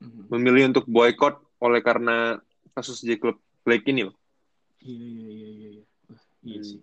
mm-hmm. 0.00 0.24
memilih 0.32 0.62
untuk 0.74 0.86
boykot 0.88 1.40
oleh 1.60 1.80
karena 1.84 2.40
kasus 2.72 3.04
Jacob 3.04 3.36
Blake 3.64 3.88
ini 3.88 4.08
loh 4.08 4.16
iya 4.80 4.96
iya 4.96 5.28
iya 5.28 5.48
iya 5.48 5.68
iya 5.68 5.82
iya 6.40 6.56
hmm. 6.56 6.64
sih 6.64 6.80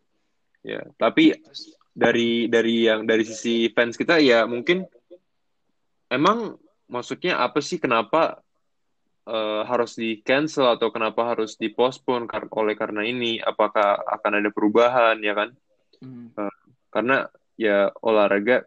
ya 0.62 0.82
tapi 1.00 1.34
dari 1.98 2.46
dari 2.46 2.86
yang 2.86 3.10
dari 3.10 3.26
sisi 3.26 3.74
fans 3.74 3.98
kita 3.98 4.22
ya 4.22 4.46
mungkin 4.46 4.86
emang 6.14 6.60
maksudnya 6.86 7.42
apa 7.42 7.58
sih 7.58 7.82
kenapa 7.82 8.38
uh, 9.26 9.66
harus 9.66 9.98
di 9.98 10.22
cancel 10.22 10.78
atau 10.78 10.94
kenapa 10.94 11.36
harus 11.36 11.58
dipospon 11.58 12.30
kar 12.30 12.46
oleh 12.54 12.78
karena 12.78 13.02
ini 13.02 13.42
apakah 13.42 13.98
akan 13.98 14.40
ada 14.40 14.50
perubahan 14.54 15.18
ya 15.26 15.34
kan 15.34 15.50
mm. 16.06 16.38
uh, 16.38 16.58
karena 16.94 17.28
ya 17.58 17.90
olahraga 18.06 18.64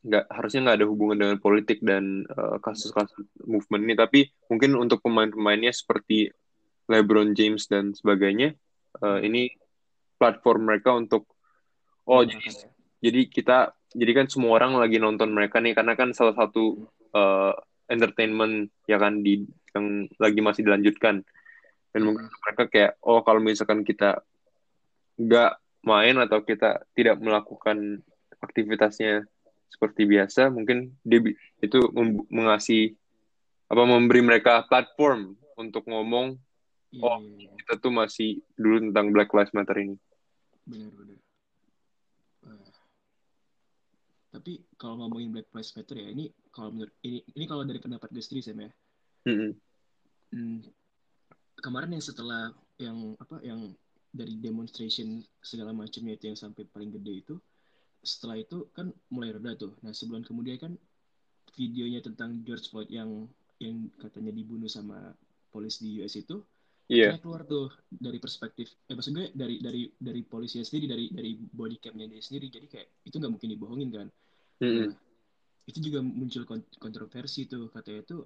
nggak 0.00 0.32
harusnya 0.32 0.60
nggak 0.64 0.78
ada 0.80 0.88
hubungan 0.88 1.18
dengan 1.20 1.36
politik 1.36 1.84
dan 1.84 2.24
eh, 2.24 2.56
kasus-kasus 2.64 3.20
uh, 3.20 3.46
movement 3.48 3.82
ini. 3.84 3.94
Tapi 3.96 4.20
mungkin 4.48 4.76
untuk 4.80 5.04
pemain-pemainnya 5.04 5.72
seperti 5.72 6.32
LeBron 6.90 7.36
James 7.36 7.68
dan 7.70 7.94
sebagainya 7.94 8.56
uh, 8.98 9.22
ini 9.22 9.54
platform 10.18 10.66
mereka 10.66 10.90
untuk 10.98 11.30
oh 12.10 12.26
jadi 12.26 12.66
jadi 12.98 13.20
kita 13.30 13.58
jadi 13.94 14.12
kan 14.12 14.26
semua 14.26 14.58
orang 14.58 14.74
lagi 14.74 14.98
nonton 14.98 15.30
mereka 15.30 15.62
nih 15.62 15.78
karena 15.78 15.94
kan 15.94 16.10
salah 16.10 16.34
satu 16.34 16.90
uh, 17.14 17.54
entertainment 17.90 18.70
ya 18.86 18.98
kan 18.98 19.22
di 19.22 19.46
yang 19.74 20.06
lagi 20.18 20.40
masih 20.42 20.62
dilanjutkan. 20.66 21.22
Dan 21.90 22.00
mungkin 22.06 22.26
hmm. 22.30 22.38
mereka 22.46 22.62
kayak 22.70 22.92
oh 23.02 23.22
kalau 23.26 23.42
misalkan 23.42 23.82
kita 23.82 24.22
nggak 25.18 25.58
main 25.82 26.16
atau 26.22 26.44
kita 26.46 26.86
tidak 26.94 27.18
melakukan 27.18 28.04
aktivitasnya 28.40 29.26
seperti 29.70 30.04
biasa 30.04 30.50
mungkin 30.50 30.92
dia 31.06 31.22
itu 31.62 31.78
mengasih 32.28 32.98
apa 33.70 33.82
memberi 33.86 34.20
mereka 34.20 34.66
platform 34.66 35.38
untuk 35.54 35.86
ngomong 35.86 36.34
yeah, 36.90 37.06
oh 37.06 37.22
kita 37.62 37.78
tuh 37.78 37.92
masih 37.94 38.42
dulu 38.58 38.90
tentang 38.90 39.14
Black 39.14 39.30
Lives 39.30 39.54
Matter 39.54 39.78
ini. 39.78 39.96
Benar 40.66 40.90
benar 40.90 41.20
tapi 44.30 44.62
kalau 44.78 45.04
ngomongin 45.04 45.34
Black 45.34 45.50
Lives 45.50 45.74
Matter 45.74 45.98
ya 45.98 46.08
ini 46.14 46.30
kalau 46.54 46.70
menurut 46.70 46.94
ini 47.02 47.20
ini 47.34 47.44
kalau 47.50 47.66
dari 47.66 47.82
pendapat 47.82 48.08
gue 48.14 48.22
sendiri 48.22 48.42
ya. 48.46 48.72
Mm-hmm. 49.28 49.52
hmm, 50.32 50.60
kemarin 51.60 51.92
yang 51.92 52.04
setelah 52.04 52.54
yang 52.80 53.12
apa 53.20 53.36
yang 53.44 53.74
dari 54.08 54.40
demonstration 54.40 55.20
segala 55.44 55.76
macamnya 55.76 56.16
itu 56.16 56.32
yang 56.32 56.38
sampai 56.38 56.64
paling 56.72 56.94
gede 56.94 57.14
itu 57.20 57.34
setelah 58.00 58.40
itu 58.40 58.68
kan 58.72 58.92
mulai 59.12 59.36
reda 59.36 59.56
tuh. 59.56 59.76
Nah 59.84 59.92
sebulan 59.92 60.24
kemudian 60.24 60.56
kan 60.56 60.72
videonya 61.54 62.00
tentang 62.00 62.40
George 62.44 62.72
Floyd 62.72 62.88
yang 62.88 63.28
yang 63.60 63.92
katanya 64.00 64.32
dibunuh 64.32 64.68
sama 64.68 65.12
polis 65.52 65.84
di 65.84 66.00
US 66.00 66.16
itu 66.16 66.40
yeah. 66.88 67.18
keluar 67.20 67.44
tuh 67.44 67.68
dari 67.86 68.16
perspektif 68.16 68.72
eh 68.88 68.96
maksud 68.96 69.12
gue 69.12 69.26
dari 69.36 69.60
dari 69.60 69.84
dari 70.00 70.20
polisi 70.24 70.64
sendiri 70.64 70.86
dari 70.88 71.04
dari 71.12 71.30
body 71.36 71.76
camnya 71.78 72.08
dia 72.08 72.22
sendiri. 72.24 72.48
Jadi 72.48 72.66
kayak 72.66 72.88
itu 73.04 73.16
nggak 73.20 73.32
mungkin 73.32 73.50
dibohongin 73.52 73.90
kan? 73.92 74.08
Mm-hmm. 74.64 74.88
Nah, 74.88 74.90
itu 75.68 75.78
juga 75.84 76.00
muncul 76.00 76.42
kontroversi 76.80 77.44
tuh. 77.44 77.68
Katanya 77.68 78.00
itu 78.02 78.18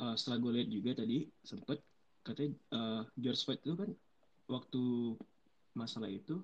uh, 0.00 0.14
setelah 0.16 0.38
gue 0.40 0.52
lihat 0.60 0.68
juga 0.72 0.90
tadi 1.04 1.28
sempet 1.44 1.78
katanya 2.24 2.52
uh, 2.72 3.02
George 3.16 3.40
Floyd 3.44 3.60
itu 3.64 3.74
kan 3.76 3.90
waktu 4.48 4.82
masalah 5.76 6.10
itu 6.10 6.42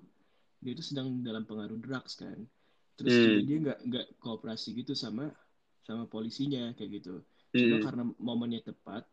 dia 0.61 0.73
itu 0.73 0.81
sedang 0.81 1.21
dalam 1.21 1.45
pengaruh 1.45 1.77
drugs 1.77 2.17
kan 2.17 2.37
terus 2.97 3.13
mm. 3.13 3.39
dia 3.45 3.57
nggak 3.61 3.79
nggak 3.87 4.05
kooperasi 4.19 4.73
gitu 4.73 4.97
sama 4.97 5.29
sama 5.85 6.09
polisinya 6.09 6.73
kayak 6.73 7.01
gitu 7.01 7.21
cuma 7.53 7.77
mm. 7.79 7.83
karena 7.85 8.03
momennya 8.17 8.61
tepat 8.65 9.05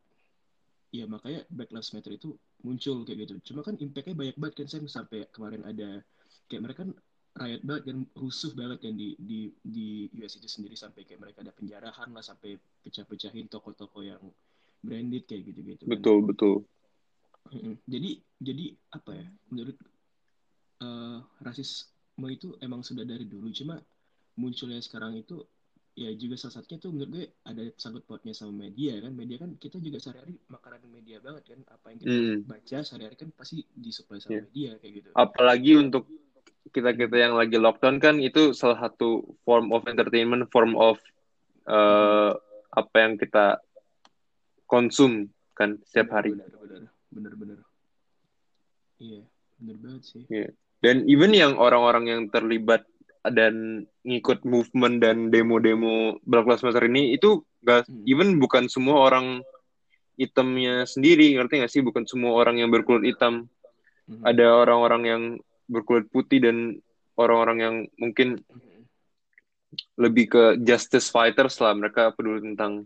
ya 0.94 1.04
makanya 1.10 1.44
Black 1.52 1.70
Lives 1.74 1.92
Matter 1.92 2.16
itu 2.16 2.34
muncul 2.64 3.04
kayak 3.04 3.28
gitu 3.28 3.52
cuma 3.52 3.60
kan 3.60 3.76
impactnya 3.76 4.16
banyak 4.16 4.36
banget 4.40 4.54
kan 4.64 4.66
saya 4.70 4.80
sampai 4.88 5.28
kemarin 5.30 5.62
ada 5.66 6.00
kayak 6.48 6.62
mereka 6.64 6.86
kan 6.88 6.92
rakyat 7.34 7.60
banget 7.66 7.82
dan 7.90 7.98
rusuh 8.14 8.54
banget 8.54 8.78
kan 8.78 8.94
di 8.94 9.18
di 9.18 9.50
di 9.58 10.06
US 10.22 10.38
itu 10.38 10.46
sendiri 10.46 10.78
sampai 10.78 11.02
kayak 11.02 11.18
mereka 11.18 11.42
ada 11.42 11.50
penjarahan 11.50 12.08
lah 12.14 12.22
sampai 12.22 12.54
pecah-pecahin 12.86 13.50
toko-toko 13.50 14.06
yang 14.06 14.22
branded 14.78 15.26
kayak 15.26 15.50
gitu-gitu. 15.50 15.82
Kan. 15.82 15.98
Betul 15.98 16.18
betul. 16.22 16.54
Jadi 17.90 18.22
jadi 18.38 18.64
apa 18.94 19.10
ya 19.18 19.26
menurut 19.50 19.76
uh, 20.78 21.18
rasisme 22.14 22.30
itu 22.30 22.48
emang 22.62 22.86
sudah 22.86 23.02
dari 23.02 23.26
dulu 23.26 23.50
cuma 23.50 23.82
munculnya 24.38 24.78
sekarang 24.78 25.18
itu 25.18 25.42
ya 25.94 26.10
juga 26.18 26.34
salah 26.34 26.58
satunya 26.58 26.78
tuh 26.82 26.90
menurut 26.90 27.10
gue 27.10 27.26
ada 27.46 27.62
sangkut 27.78 28.02
pautnya 28.06 28.34
sama 28.34 28.50
media 28.66 28.98
kan 28.98 29.14
media 29.14 29.38
kan 29.38 29.54
kita 29.58 29.78
juga 29.78 30.02
sehari-hari 30.02 30.34
makanan 30.50 30.90
media 30.90 31.22
banget 31.22 31.54
kan 31.54 31.60
apa 31.70 31.86
yang 31.90 31.98
kita 32.02 32.14
mm. 32.18 32.38
baca 32.50 32.76
sehari-hari 32.82 33.16
kan 33.18 33.30
pasti 33.30 33.62
disuplai 33.74 34.18
sama 34.18 34.42
yeah. 34.42 34.44
media 34.46 34.70
kayak 34.82 34.92
gitu 34.98 35.08
apalagi 35.14 35.72
untuk 35.78 36.10
kita 36.74 36.90
kita 36.98 37.14
yang 37.14 37.38
lagi 37.38 37.58
lockdown 37.62 38.02
kan 38.02 38.18
itu 38.18 38.50
salah 38.56 38.88
satu 38.88 39.22
form 39.44 39.70
of 39.70 39.86
entertainment, 39.86 40.48
form 40.50 40.74
of 40.74 40.98
uh, 41.68 42.34
apa 42.74 42.96
yang 42.98 43.14
kita 43.20 43.62
konsum 44.66 45.28
kan 45.54 45.78
setiap 45.86 46.18
hari. 46.18 46.34
Benar, 46.34 46.50
benar, 46.56 46.82
benar, 47.12 47.32
benar. 47.36 47.58
Iya, 48.98 49.22
benar 49.60 49.76
banget 49.84 50.02
sih. 50.08 50.24
Iya. 50.26 50.50
Dan 50.84 51.08
even 51.08 51.32
yang 51.32 51.56
orang-orang 51.56 52.12
yang 52.12 52.20
terlibat 52.28 52.84
dan 53.24 53.88
ngikut 54.04 54.44
movement 54.44 55.00
dan 55.00 55.32
demo-demo 55.32 56.20
Black 56.28 56.44
Lives 56.44 56.60
Matter 56.60 56.84
ini 56.84 57.16
itu 57.16 57.40
gak 57.64 57.88
hmm. 57.88 58.04
even 58.04 58.36
bukan 58.36 58.68
semua 58.68 59.08
orang 59.08 59.40
hitamnya 60.20 60.84
sendiri 60.84 61.32
ngerti 61.40 61.64
gak 61.64 61.72
sih? 61.72 61.80
Bukan 61.80 62.04
semua 62.04 62.36
orang 62.36 62.60
yang 62.60 62.68
berkulit 62.68 63.16
hitam. 63.16 63.48
Hmm. 64.04 64.20
ada 64.20 64.52
orang-orang 64.52 65.02
yang 65.08 65.22
berkulit 65.64 66.12
putih 66.12 66.36
dan 66.36 66.76
orang-orang 67.16 67.58
yang 67.64 67.74
mungkin 67.96 68.36
lebih 69.96 70.28
ke 70.28 70.44
justice 70.60 71.08
fighters 71.08 71.56
lah. 71.64 71.72
Mereka 71.72 72.12
peduli 72.12 72.44
tentang 72.52 72.84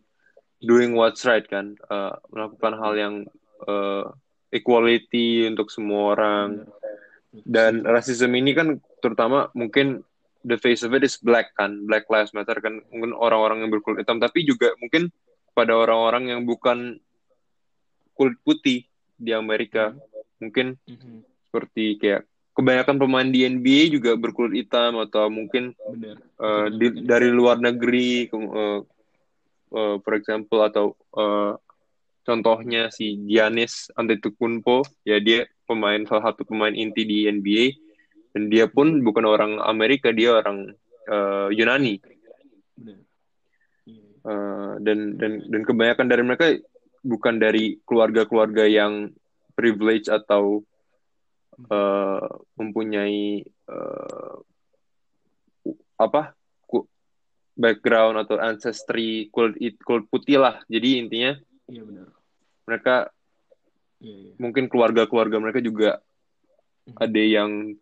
doing 0.63 0.95
what's 0.95 1.27
right 1.27 1.43
kan. 1.51 1.75
Uh, 1.91 2.15
melakukan 2.31 2.79
hal 2.79 2.93
yang 2.95 3.15
uh, 3.67 4.07
equality 4.55 5.51
untuk 5.51 5.75
semua 5.75 6.15
orang 6.15 6.71
dan 7.33 7.85
rasisme 7.85 8.33
ini 8.33 8.57
kan 8.57 8.81
terutama 9.05 9.53
mungkin 9.53 10.01
the 10.47 10.57
face 10.57 10.81
of 10.87 10.95
it 10.97 11.05
is 11.05 11.21
black 11.21 11.53
kan 11.59 11.85
black 11.85 12.09
lives 12.09 12.33
matter 12.33 12.57
kan 12.59 12.81
mungkin 12.89 13.13
orang-orang 13.13 13.67
yang 13.67 13.71
berkulit 13.73 14.05
hitam 14.05 14.23
tapi 14.23 14.49
juga 14.49 14.73
mungkin 14.81 15.13
pada 15.53 15.75
orang-orang 15.77 16.33
yang 16.33 16.41
bukan 16.47 16.97
kulit 18.17 18.39
putih 18.47 18.89
di 19.19 19.31
Amerika 19.35 19.93
mungkin 20.39 20.79
mm-hmm. 20.87 21.17
seperti 21.51 21.99
kayak 21.99 22.23
kebanyakan 22.55 22.97
pemain 22.99 23.29
di 23.31 23.47
NBA 23.47 23.95
juga 23.95 24.19
berkulit 24.19 24.67
hitam 24.67 24.99
atau 24.99 25.31
mungkin 25.31 25.75
Bener. 25.79 26.19
Uh, 26.39 26.67
di, 26.75 27.07
dari 27.07 27.31
luar 27.31 27.63
negeri 27.63 28.27
uh, 28.35 28.83
uh, 29.75 29.97
for 30.03 30.13
example 30.19 30.63
atau 30.67 30.99
uh, 31.15 31.55
contohnya 32.29 32.93
si 32.93 33.17
Giannis 33.25 33.89
Antetokounmpo 33.97 34.85
ya 35.09 35.17
dia 35.17 35.49
pemain 35.65 36.05
salah 36.05 36.29
satu 36.29 36.45
pemain 36.45 36.77
inti 36.77 37.09
di 37.09 37.25
NBA 37.25 37.65
dan 38.37 38.53
dia 38.53 38.69
pun 38.69 39.01
bukan 39.01 39.25
orang 39.25 39.53
Amerika 39.65 40.13
dia 40.13 40.37
orang 40.37 40.77
uh, 41.09 41.49
Yunani. 41.49 41.97
Uh, 44.29 44.77
dan 44.85 45.17
dan 45.17 45.41
dan 45.49 45.63
kebanyakan 45.65 46.05
dari 46.05 46.23
mereka 46.27 46.47
bukan 47.01 47.41
dari 47.41 47.81
keluarga-keluarga 47.89 48.69
yang 48.69 49.09
privilege 49.57 50.13
atau 50.13 50.61
uh, 51.73 52.29
mempunyai 52.61 53.41
uh, 53.73 54.37
apa 55.97 56.37
background 57.57 58.21
atau 58.21 58.37
ancestry 58.37 59.33
kulit 59.33 59.81
kulit 59.81 60.05
putih 60.13 60.45
lah. 60.45 60.61
Jadi 60.69 61.01
intinya 61.01 61.33
iya 61.73 61.83
benar 61.89 62.18
mereka 62.69 63.09
iya, 64.05 64.17
iya. 64.29 64.33
mungkin 64.37 64.69
keluarga-keluarga 64.69 65.41
mereka 65.41 65.65
juga 65.65 66.05
hmm. 66.85 67.01
ada 67.01 67.23
yang 67.25 67.73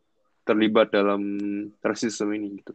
terlibat 0.46 0.94
dalam 0.94 1.22
rasisme 1.82 2.30
ini 2.30 2.62
gitu 2.62 2.72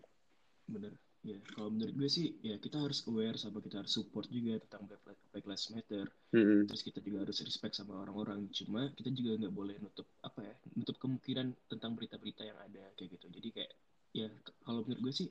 benar 0.67 0.91
ya 1.21 1.37
kalau 1.53 1.69
menurut 1.69 1.93
gue 1.93 2.09
sih 2.09 2.33
ya 2.41 2.57
kita 2.57 2.81
harus 2.81 3.05
aware 3.05 3.37
sama 3.37 3.61
kita 3.61 3.85
harus 3.85 3.93
support 3.93 4.25
juga 4.33 4.57
tentang 4.65 4.89
Black 5.29 5.45
Lives 5.45 5.69
Matter 5.69 6.09
mm-hmm. 6.33 6.65
terus 6.65 6.81
kita 6.81 6.97
juga 6.97 7.21
harus 7.21 7.37
respect 7.45 7.77
sama 7.77 8.01
orang-orang 8.01 8.49
cuma 8.49 8.89
kita 8.97 9.13
juga 9.13 9.37
nggak 9.37 9.53
boleh 9.53 9.77
nutup 9.77 10.09
apa 10.25 10.41
ya 10.41 10.55
nutup 10.73 10.97
kemungkinan 10.97 11.53
tentang 11.69 11.93
berita-berita 11.93 12.41
yang 12.41 12.57
ada 12.57 12.89
kayak 12.97 13.21
gitu 13.21 13.25
jadi 13.37 13.49
kayak 13.53 13.71
ya 14.17 14.27
kalau 14.65 14.81
menurut 14.81 15.01
gue 15.05 15.13
sih 15.13 15.27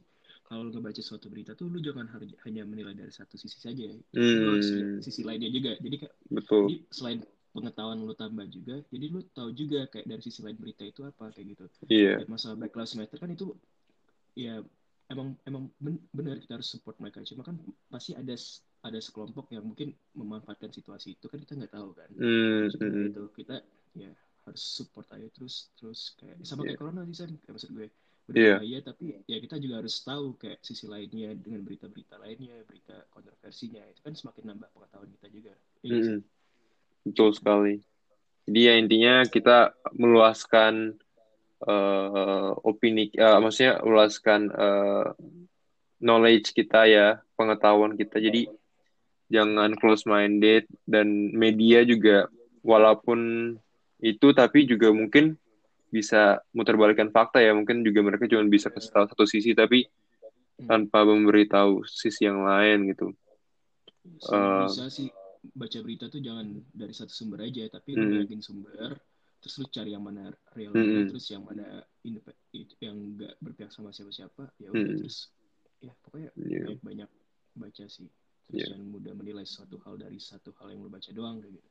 kalau 0.51 0.67
lu 0.67 0.75
ngebaca 0.75 0.99
suatu 0.99 1.31
berita 1.31 1.55
tuh 1.55 1.71
lu 1.71 1.79
jangan 1.79 2.11
hanya 2.43 2.67
menilai 2.67 2.91
dari 2.91 3.15
satu 3.15 3.39
sisi 3.39 3.63
saja 3.63 3.87
ya. 3.87 3.95
Hmm. 4.19 4.59
Harus 4.59 4.67
sisi 5.07 5.23
lainnya 5.23 5.47
juga. 5.47 5.79
Jadi 5.79 5.97
kayak 6.03 6.15
Betul. 6.27 6.63
Jadi 6.67 6.77
selain 6.91 7.19
pengetahuan 7.55 8.03
lu 8.03 8.15
tambah 8.19 8.47
juga, 8.51 8.83
jadi 8.91 9.07
lu 9.11 9.23
tahu 9.31 9.55
juga 9.55 9.87
kayak 9.91 10.11
dari 10.11 10.23
sisi 10.23 10.43
lain 10.43 10.59
berita 10.59 10.83
itu 10.83 11.07
apa 11.07 11.31
kayak 11.31 11.55
gitu. 11.55 11.65
Iya. 11.87 12.19
Yeah. 12.19 12.27
Masalah 12.27 12.59
Black 12.59 12.75
Lives 12.75 12.99
Matter 12.99 13.19
kan 13.23 13.31
itu 13.31 13.55
ya 14.35 14.59
emang 15.07 15.39
emang 15.47 15.71
benar 16.11 16.43
kita 16.43 16.59
harus 16.59 16.67
support 16.67 16.99
mereka. 16.99 17.23
Cuma 17.23 17.47
kan 17.47 17.55
pasti 17.87 18.19
ada 18.19 18.35
ada 18.83 18.99
sekelompok 18.99 19.55
yang 19.55 19.63
mungkin 19.63 19.95
memanfaatkan 20.19 20.75
situasi 20.75 21.15
itu 21.15 21.31
kan 21.31 21.39
kita 21.39 21.63
nggak 21.63 21.75
tahu 21.79 21.95
kan. 21.95 22.11
Mm, 22.19 22.75
mm. 22.75 23.07
itu 23.15 23.23
kita 23.39 23.63
ya 23.95 24.11
harus 24.51 24.63
support 24.67 25.07
aja 25.15 25.31
terus 25.31 25.71
terus 25.79 26.19
kayak 26.19 26.43
sama 26.43 26.67
yeah. 26.67 26.75
kayak 26.75 26.81
corona 26.83 27.07
sih 27.15 27.23
kan 27.23 27.33
kayak 27.39 27.55
maksud 27.55 27.71
gue 27.71 27.87
berbahaya 28.31 28.79
yeah. 28.79 28.83
tapi 28.83 29.05
ya 29.27 29.39
kita 29.43 29.57
juga 29.59 29.83
harus 29.83 29.97
tahu 30.01 30.39
kayak 30.39 30.63
sisi 30.63 30.87
lainnya 30.87 31.35
dengan 31.35 31.67
berita-berita 31.67 32.17
lainnya 32.23 32.57
berita 32.65 32.97
kontroversinya 33.11 33.83
itu 33.91 34.01
kan 34.01 34.15
semakin 34.15 34.55
nambah 34.55 34.69
pengetahuan 34.71 35.11
kita 35.19 35.27
juga 35.29 35.53
mm 35.83 35.91
-hmm. 35.91 36.19
betul 37.11 37.31
sekali 37.35 37.75
jadi 38.49 38.61
ya 38.63 38.75
intinya 38.79 39.15
kita 39.27 39.59
meluaskan 39.95 40.97
uh, 41.67 42.51
opini 42.65 43.13
uh, 43.19 43.39
maksudnya 43.43 43.83
meluaskan 43.85 44.41
uh, 44.55 45.13
knowledge 46.01 46.57
kita 46.57 46.89
ya 46.89 47.21
pengetahuan 47.37 47.95
kita 47.95 48.17
jadi 48.23 48.49
jangan 49.31 49.77
close 49.79 50.09
minded 50.09 50.67
dan 50.89 51.31
media 51.37 51.87
juga 51.87 52.27
walaupun 52.67 53.55
itu 54.01 54.29
tapi 54.33 54.65
juga 54.65 54.91
mungkin 54.91 55.37
bisa 55.91 56.39
muter 56.55 56.79
balikan 56.79 57.11
fakta 57.11 57.43
ya 57.43 57.51
mungkin 57.53 57.83
juga 57.83 58.01
mereka 58.07 58.31
cuma 58.31 58.47
bisa 58.47 58.71
kasih 58.71 58.91
tahu 58.95 59.05
satu 59.11 59.25
sisi 59.27 59.53
tapi 59.53 59.85
hmm. 59.85 60.71
tanpa 60.71 61.03
memberitahu 61.03 61.83
sisi 61.85 62.31
yang 62.31 62.47
lain 62.47 62.95
gitu 62.95 63.11
uh, 64.31 64.71
bisa 64.71 64.87
sih 64.87 65.11
baca 65.41 65.79
berita 65.83 66.07
tuh 66.07 66.21
jangan 66.23 66.47
dari 66.71 66.95
satu 66.95 67.11
sumber 67.11 67.43
aja 67.49 67.67
tapi 67.69 67.97
lu 67.97 68.23
sumber 68.41 68.97
terus 69.41 69.55
lu 69.57 69.67
cari 69.73 69.97
yang 69.97 70.05
mana 70.05 70.29
real 70.53 70.77
hmm. 70.77 71.09
terus 71.09 71.27
yang 71.33 71.43
mana 71.43 71.81
yang 72.81 72.97
enggak 72.97 73.33
berpihak 73.41 73.73
sama 73.73 73.89
siapa-siapa 73.89 74.53
ya 74.61 74.69
udah 74.69 74.85
hmm. 74.85 74.99
terus 75.01 75.33
ya 75.81 75.93
pokoknya 76.05 76.31
yeah. 76.37 76.69
banyak 76.69 76.81
banyak 76.85 77.11
baca 77.57 77.85
sih 77.89 78.09
terus 78.47 78.61
yeah. 78.61 78.69
jangan 78.77 78.87
mudah 78.93 79.13
menilai 79.17 79.49
suatu 79.49 79.81
hal 79.89 79.97
dari 79.97 80.21
satu 80.21 80.53
hal 80.61 80.77
yang 80.77 80.85
lu 80.85 80.93
baca 80.93 81.09
doang 81.17 81.41
kayak 81.41 81.57
gitu 81.57 81.69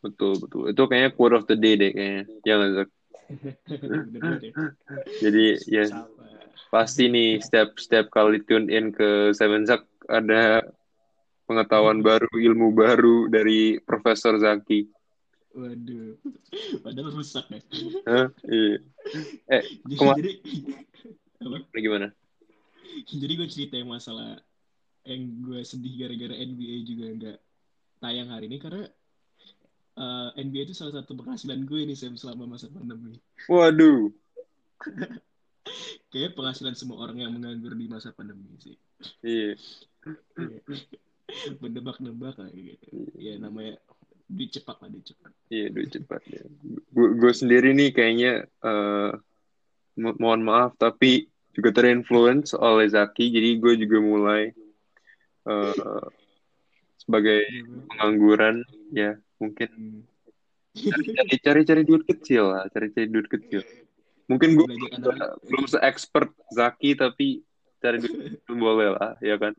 betul 0.00 0.32
betul 0.40 0.62
itu 0.72 0.82
kayaknya 0.88 1.10
quote 1.12 1.36
of 1.36 1.44
the 1.44 1.56
day 1.56 1.76
deh 1.76 1.92
kayaknya 1.92 2.24
jangan 2.44 2.68
Jadi 5.24 5.44
ya 5.70 5.84
pasti 6.68 7.08
nih 7.08 7.40
setiap 7.40 7.78
setiap 7.78 8.06
kali 8.10 8.42
tune 8.44 8.68
in 8.68 8.90
ke 8.90 9.30
Seven 9.32 9.64
Zack 9.64 9.86
ada 10.10 10.60
pengetahuan 11.44 12.00
baru, 12.00 12.28
ilmu 12.28 12.72
baru 12.72 13.28
dari 13.28 13.78
Profesor 13.80 14.36
Zaki. 14.40 14.88
Waduh, 15.54 16.18
padahal 16.82 17.14
rusak 17.14 17.46
ya. 17.46 17.60
Hah? 18.10 18.26
Iya. 18.42 18.82
Eh, 19.46 19.62
jadi, 19.86 20.10
jadi 20.18 20.32
apa? 21.46 21.78
Gimana? 21.78 22.08
Jadi 23.06 23.32
gue 23.38 23.48
cerita 23.48 23.78
yang 23.78 23.94
masalah 23.94 24.42
yang 25.06 25.22
gue 25.46 25.60
sedih 25.62 25.94
gara-gara 25.94 26.34
NBA 26.34 26.76
juga 26.82 27.06
nggak 27.12 27.38
tayang 28.02 28.28
hari 28.34 28.50
ini 28.50 28.58
karena 28.58 28.88
uh, 29.98 30.30
eh, 30.34 30.42
NBA 30.44 30.70
itu 30.70 30.74
salah 30.76 31.02
satu 31.02 31.14
penghasilan 31.18 31.66
gue 31.66 31.80
nih 31.86 31.96
Sam 31.98 32.18
selama 32.18 32.56
masa 32.56 32.70
pandemi. 32.70 33.18
Waduh. 33.46 34.10
Kayak 36.12 36.38
penghasilan 36.38 36.74
semua 36.78 37.02
orang 37.02 37.24
yang 37.24 37.32
menganggur 37.34 37.74
di 37.74 37.86
masa 37.90 38.14
pandemi 38.14 38.54
sih. 38.60 38.76
Iya. 39.24 39.58
Mendebak-nebak 41.64 42.36
kayak 42.36 42.52
gitu. 42.52 43.10
Ya 43.16 43.40
namanya 43.40 43.80
duit 44.28 44.52
cepat 44.52 44.76
lah 44.84 44.92
duit 44.92 45.08
cepat. 45.08 45.32
Iya 45.48 45.66
duit 45.72 45.90
cepat 45.90 46.20
ya. 46.28 46.44
Gue 46.92 47.32
sendiri 47.32 47.72
nih 47.72 47.90
kayaknya 47.96 48.44
uh, 48.60 49.16
mo 49.98 50.10
mohon 50.20 50.44
maaf 50.44 50.76
tapi 50.76 51.32
juga 51.54 51.70
terinfluence 51.70 52.52
oleh 52.58 52.90
Zaki 52.90 53.30
jadi 53.30 53.56
gue 53.56 53.74
juga 53.86 53.98
mulai 54.02 54.50
uh, 55.46 56.02
sebagai 56.98 57.46
iya, 57.46 57.62
pengangguran 57.94 58.56
ya 58.90 59.14
mungkin 59.44 59.70
cari 61.14 61.38
cari 61.38 61.60
cari 61.62 61.82
duit 61.84 62.02
kecil 62.08 62.50
lah 62.50 62.64
cari 62.72 62.90
cari 62.90 63.08
duit 63.12 63.28
kecil 63.28 63.62
mungkin 64.24 64.56
gue 64.56 64.66
belum 65.44 65.64
se 65.68 65.78
expert 65.84 66.32
Zaki 66.50 66.96
tapi 66.96 67.44
cari 67.78 68.00
duit 68.00 68.40
boleh 68.48 68.96
lah 68.96 69.14
ya 69.20 69.36
kan 69.36 69.52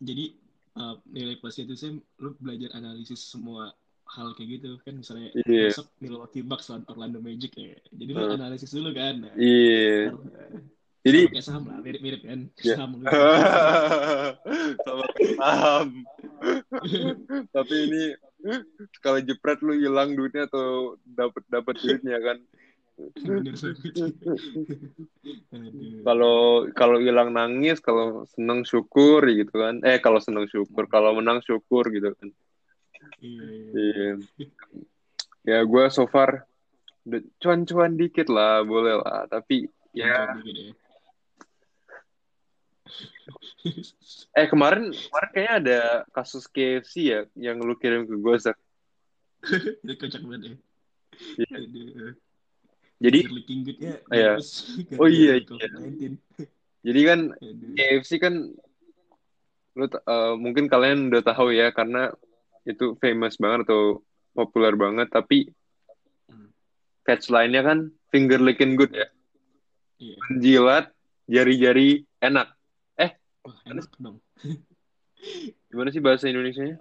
jadi 0.00 0.34
uh, 0.80 0.96
nilai 1.06 1.36
plusnya 1.38 1.68
itu 1.68 1.76
saya 1.76 1.92
lu 2.18 2.34
belajar 2.40 2.72
analisis 2.74 3.20
semua 3.20 3.70
hal 4.04 4.32
kayak 4.36 4.60
gitu 4.60 4.76
kan 4.84 5.00
misalnya 5.00 5.32
yeah. 5.44 5.70
besok 5.70 5.88
Milwaukee 6.00 6.44
Bucks 6.44 6.68
lawan 6.72 6.84
Orlando 6.88 7.20
Magic 7.20 7.52
ya 7.56 7.76
jadi 7.92 8.10
lu 8.10 8.24
uh. 8.24 8.36
analisis 8.36 8.72
dulu 8.72 8.90
kan 8.96 9.28
nah, 9.28 9.34
iya 9.36 10.08
yeah. 10.10 10.72
Jadi 11.04 11.36
kayak 11.36 11.44
saham 11.44 11.68
lah, 11.68 11.84
mirip-mirip 11.84 12.24
kan. 12.24 12.48
Yeah. 12.64 12.80
Saham. 12.80 12.90
Sama 14.80 15.04
saham. 15.36 15.88
Tapi 17.54 17.74
ini 17.88 18.04
kalau 19.00 19.20
jepret 19.24 19.60
lu 19.64 19.74
hilang 19.76 20.12
duitnya 20.12 20.46
atau 20.48 20.96
dapat 21.04 21.42
dapat 21.48 21.74
duitnya 21.80 22.18
kan. 22.20 22.38
Kalau 26.06 26.70
kalau 26.78 27.02
hilang 27.02 27.34
nangis, 27.34 27.82
kalau 27.82 28.22
seneng 28.30 28.62
syukur 28.62 29.18
gitu 29.26 29.50
kan. 29.50 29.82
Eh 29.82 29.98
kalau 29.98 30.22
seneng 30.22 30.46
syukur, 30.46 30.86
kalau 30.86 31.10
menang 31.18 31.42
syukur 31.42 31.90
gitu 31.90 32.14
kan. 32.14 32.30
Iya. 33.18 33.50
iya. 33.74 34.10
Ya 35.42 35.58
gue 35.66 35.84
so 35.90 36.06
far 36.06 36.46
cuan-cuan 37.42 37.98
dikit 37.98 38.30
lah, 38.30 38.62
boleh 38.62 38.94
lah. 39.02 39.26
Tapi 39.26 39.66
ya 39.90 40.38
eh 44.38 44.46
kemarin 44.48 44.92
kemarin 44.92 45.30
kayaknya 45.32 45.54
ada 45.60 45.80
kasus 46.12 46.44
KFC 46.48 46.92
ya 47.08 47.20
yang 47.36 47.60
lu 47.60 47.76
kirim 47.76 48.04
ke 48.04 48.14
gue 48.16 48.36
Zak. 48.40 48.58
Itu 49.84 49.92
kocak 49.96 50.22
banget 50.24 50.40
ya. 50.44 50.54
Yeah. 51.44 52.12
Jadi 53.04 53.20
ya. 54.08 54.38
Oh 55.00 55.08
iya. 55.10 55.40
iya. 55.40 55.68
Jadi 56.84 57.00
kan 57.04 57.20
KFC 57.76 58.10
kan 58.20 58.54
lu 59.74 59.86
uh, 59.90 60.38
mungkin 60.38 60.70
kalian 60.70 61.10
udah 61.10 61.22
tahu 61.26 61.50
ya 61.50 61.74
karena 61.74 62.14
itu 62.62 62.94
famous 63.02 63.34
banget 63.36 63.66
atau 63.66 64.06
populer 64.30 64.78
banget 64.78 65.10
tapi 65.10 65.50
hmm. 66.30 66.48
catchline-nya 67.02 67.62
kan 67.66 67.78
finger 68.14 68.38
licking 68.38 68.78
good 68.78 68.94
ya. 68.94 69.10
Iya. 69.98 70.16
Menjilat 70.30 70.84
jari-jari 71.26 72.06
enak. 72.22 72.53
Wah, 73.44 73.58
enak 73.68 73.92
dong. 74.00 74.18
Gimana 75.68 75.92
sih 75.92 76.00
bahasa 76.00 76.28
Indonesia-nya? 76.28 76.80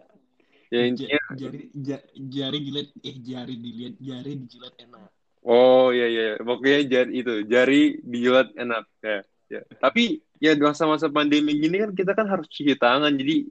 Ya 0.73 0.89
intinya 0.89 1.21
jari 1.38 1.69
jari 2.17 2.60
jilat 2.65 2.89
eh 3.06 3.17
jari 3.21 3.56
dilihat 3.62 3.95
jari 4.02 4.32
dijilat 4.41 4.73
enak. 4.82 5.12
Oh 5.45 5.93
iya 5.93 6.08
iya 6.10 6.26
pokoknya 6.41 6.80
jari 6.89 7.12
itu 7.21 7.34
jari 7.45 7.82
dijilat 8.02 8.49
enak 8.58 8.89
ya. 9.06 9.21
ya. 9.54 9.62
Tapi 9.78 10.23
ya 10.41 10.58
masa-masa 10.58 11.13
pandemi 11.13 11.56
gini 11.62 11.78
kan 11.78 11.91
kita 11.93 12.17
kan 12.17 12.26
harus 12.26 12.49
cuci 12.49 12.73
tangan 12.80 13.13
jadi 13.13 13.45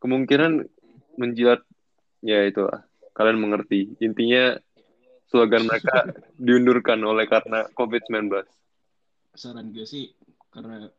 kemungkinan 0.00 0.64
menjilat 1.20 1.62
ya 2.24 2.44
itulah 2.44 2.84
kalian 3.16 3.40
mengerti 3.40 3.94
intinya 4.00 4.56
slogan 5.28 5.64
mereka 5.64 6.08
diundurkan 6.44 7.00
oleh 7.04 7.24
karena 7.24 7.68
COVID-19 7.72 8.32
saran 9.36 9.70
gue 9.70 9.86
sih 9.86 10.12
karena 10.50 10.90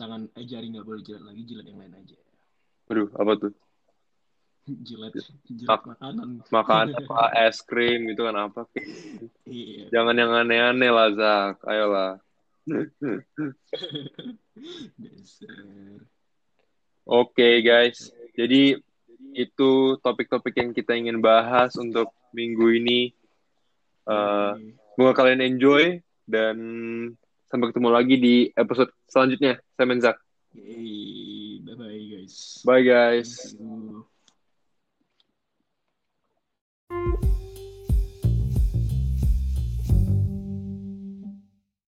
tangan 0.00 0.32
eh 0.32 0.48
jari 0.48 0.72
nggak 0.72 0.86
boleh 0.88 1.04
jilat 1.04 1.28
lagi 1.28 1.42
jilat 1.44 1.68
yang 1.68 1.78
lain 1.84 1.92
aja. 1.92 2.16
Aduh 2.88 3.08
apa 3.12 3.32
tuh? 3.36 3.52
Jilat 4.88 5.12
jilat 5.44 5.68
Mak 5.68 5.82
makanan. 5.92 6.28
makan 6.48 6.86
apa 7.04 7.24
es 7.44 7.60
krim 7.60 8.06
gitu 8.12 8.28
kan 8.28 8.36
apa 8.48 8.68
iya. 9.48 9.88
jangan 9.92 10.16
yang 10.16 10.32
aneh-aneh 10.32 10.88
lah 10.88 11.08
Zak. 11.12 11.60
Ayolah. 11.68 12.16
Oke 17.10 17.34
okay, 17.34 17.54
guys, 17.64 18.12
jadi 18.38 18.78
itu 19.34 19.70
topik-topik 19.98 20.54
yang 20.54 20.70
kita 20.70 20.94
ingin 20.94 21.18
bahas 21.18 21.74
untuk 21.74 22.14
minggu 22.30 22.78
ini. 22.78 23.10
Uh, 24.06 24.56
semoga 24.94 25.22
kalian 25.22 25.42
enjoy 25.54 25.98
dan 26.30 26.56
sampai 27.50 27.74
ketemu 27.74 27.88
lagi 27.90 28.14
di 28.16 28.34
episode 28.54 28.94
selanjutnya. 29.10 29.58
Saya 29.74 29.86
Menzak. 29.90 30.16
Bye 30.54 31.74
bye 31.76 32.02
guys. 32.14 32.62
Bye 32.64 32.82
guys. 32.86 33.54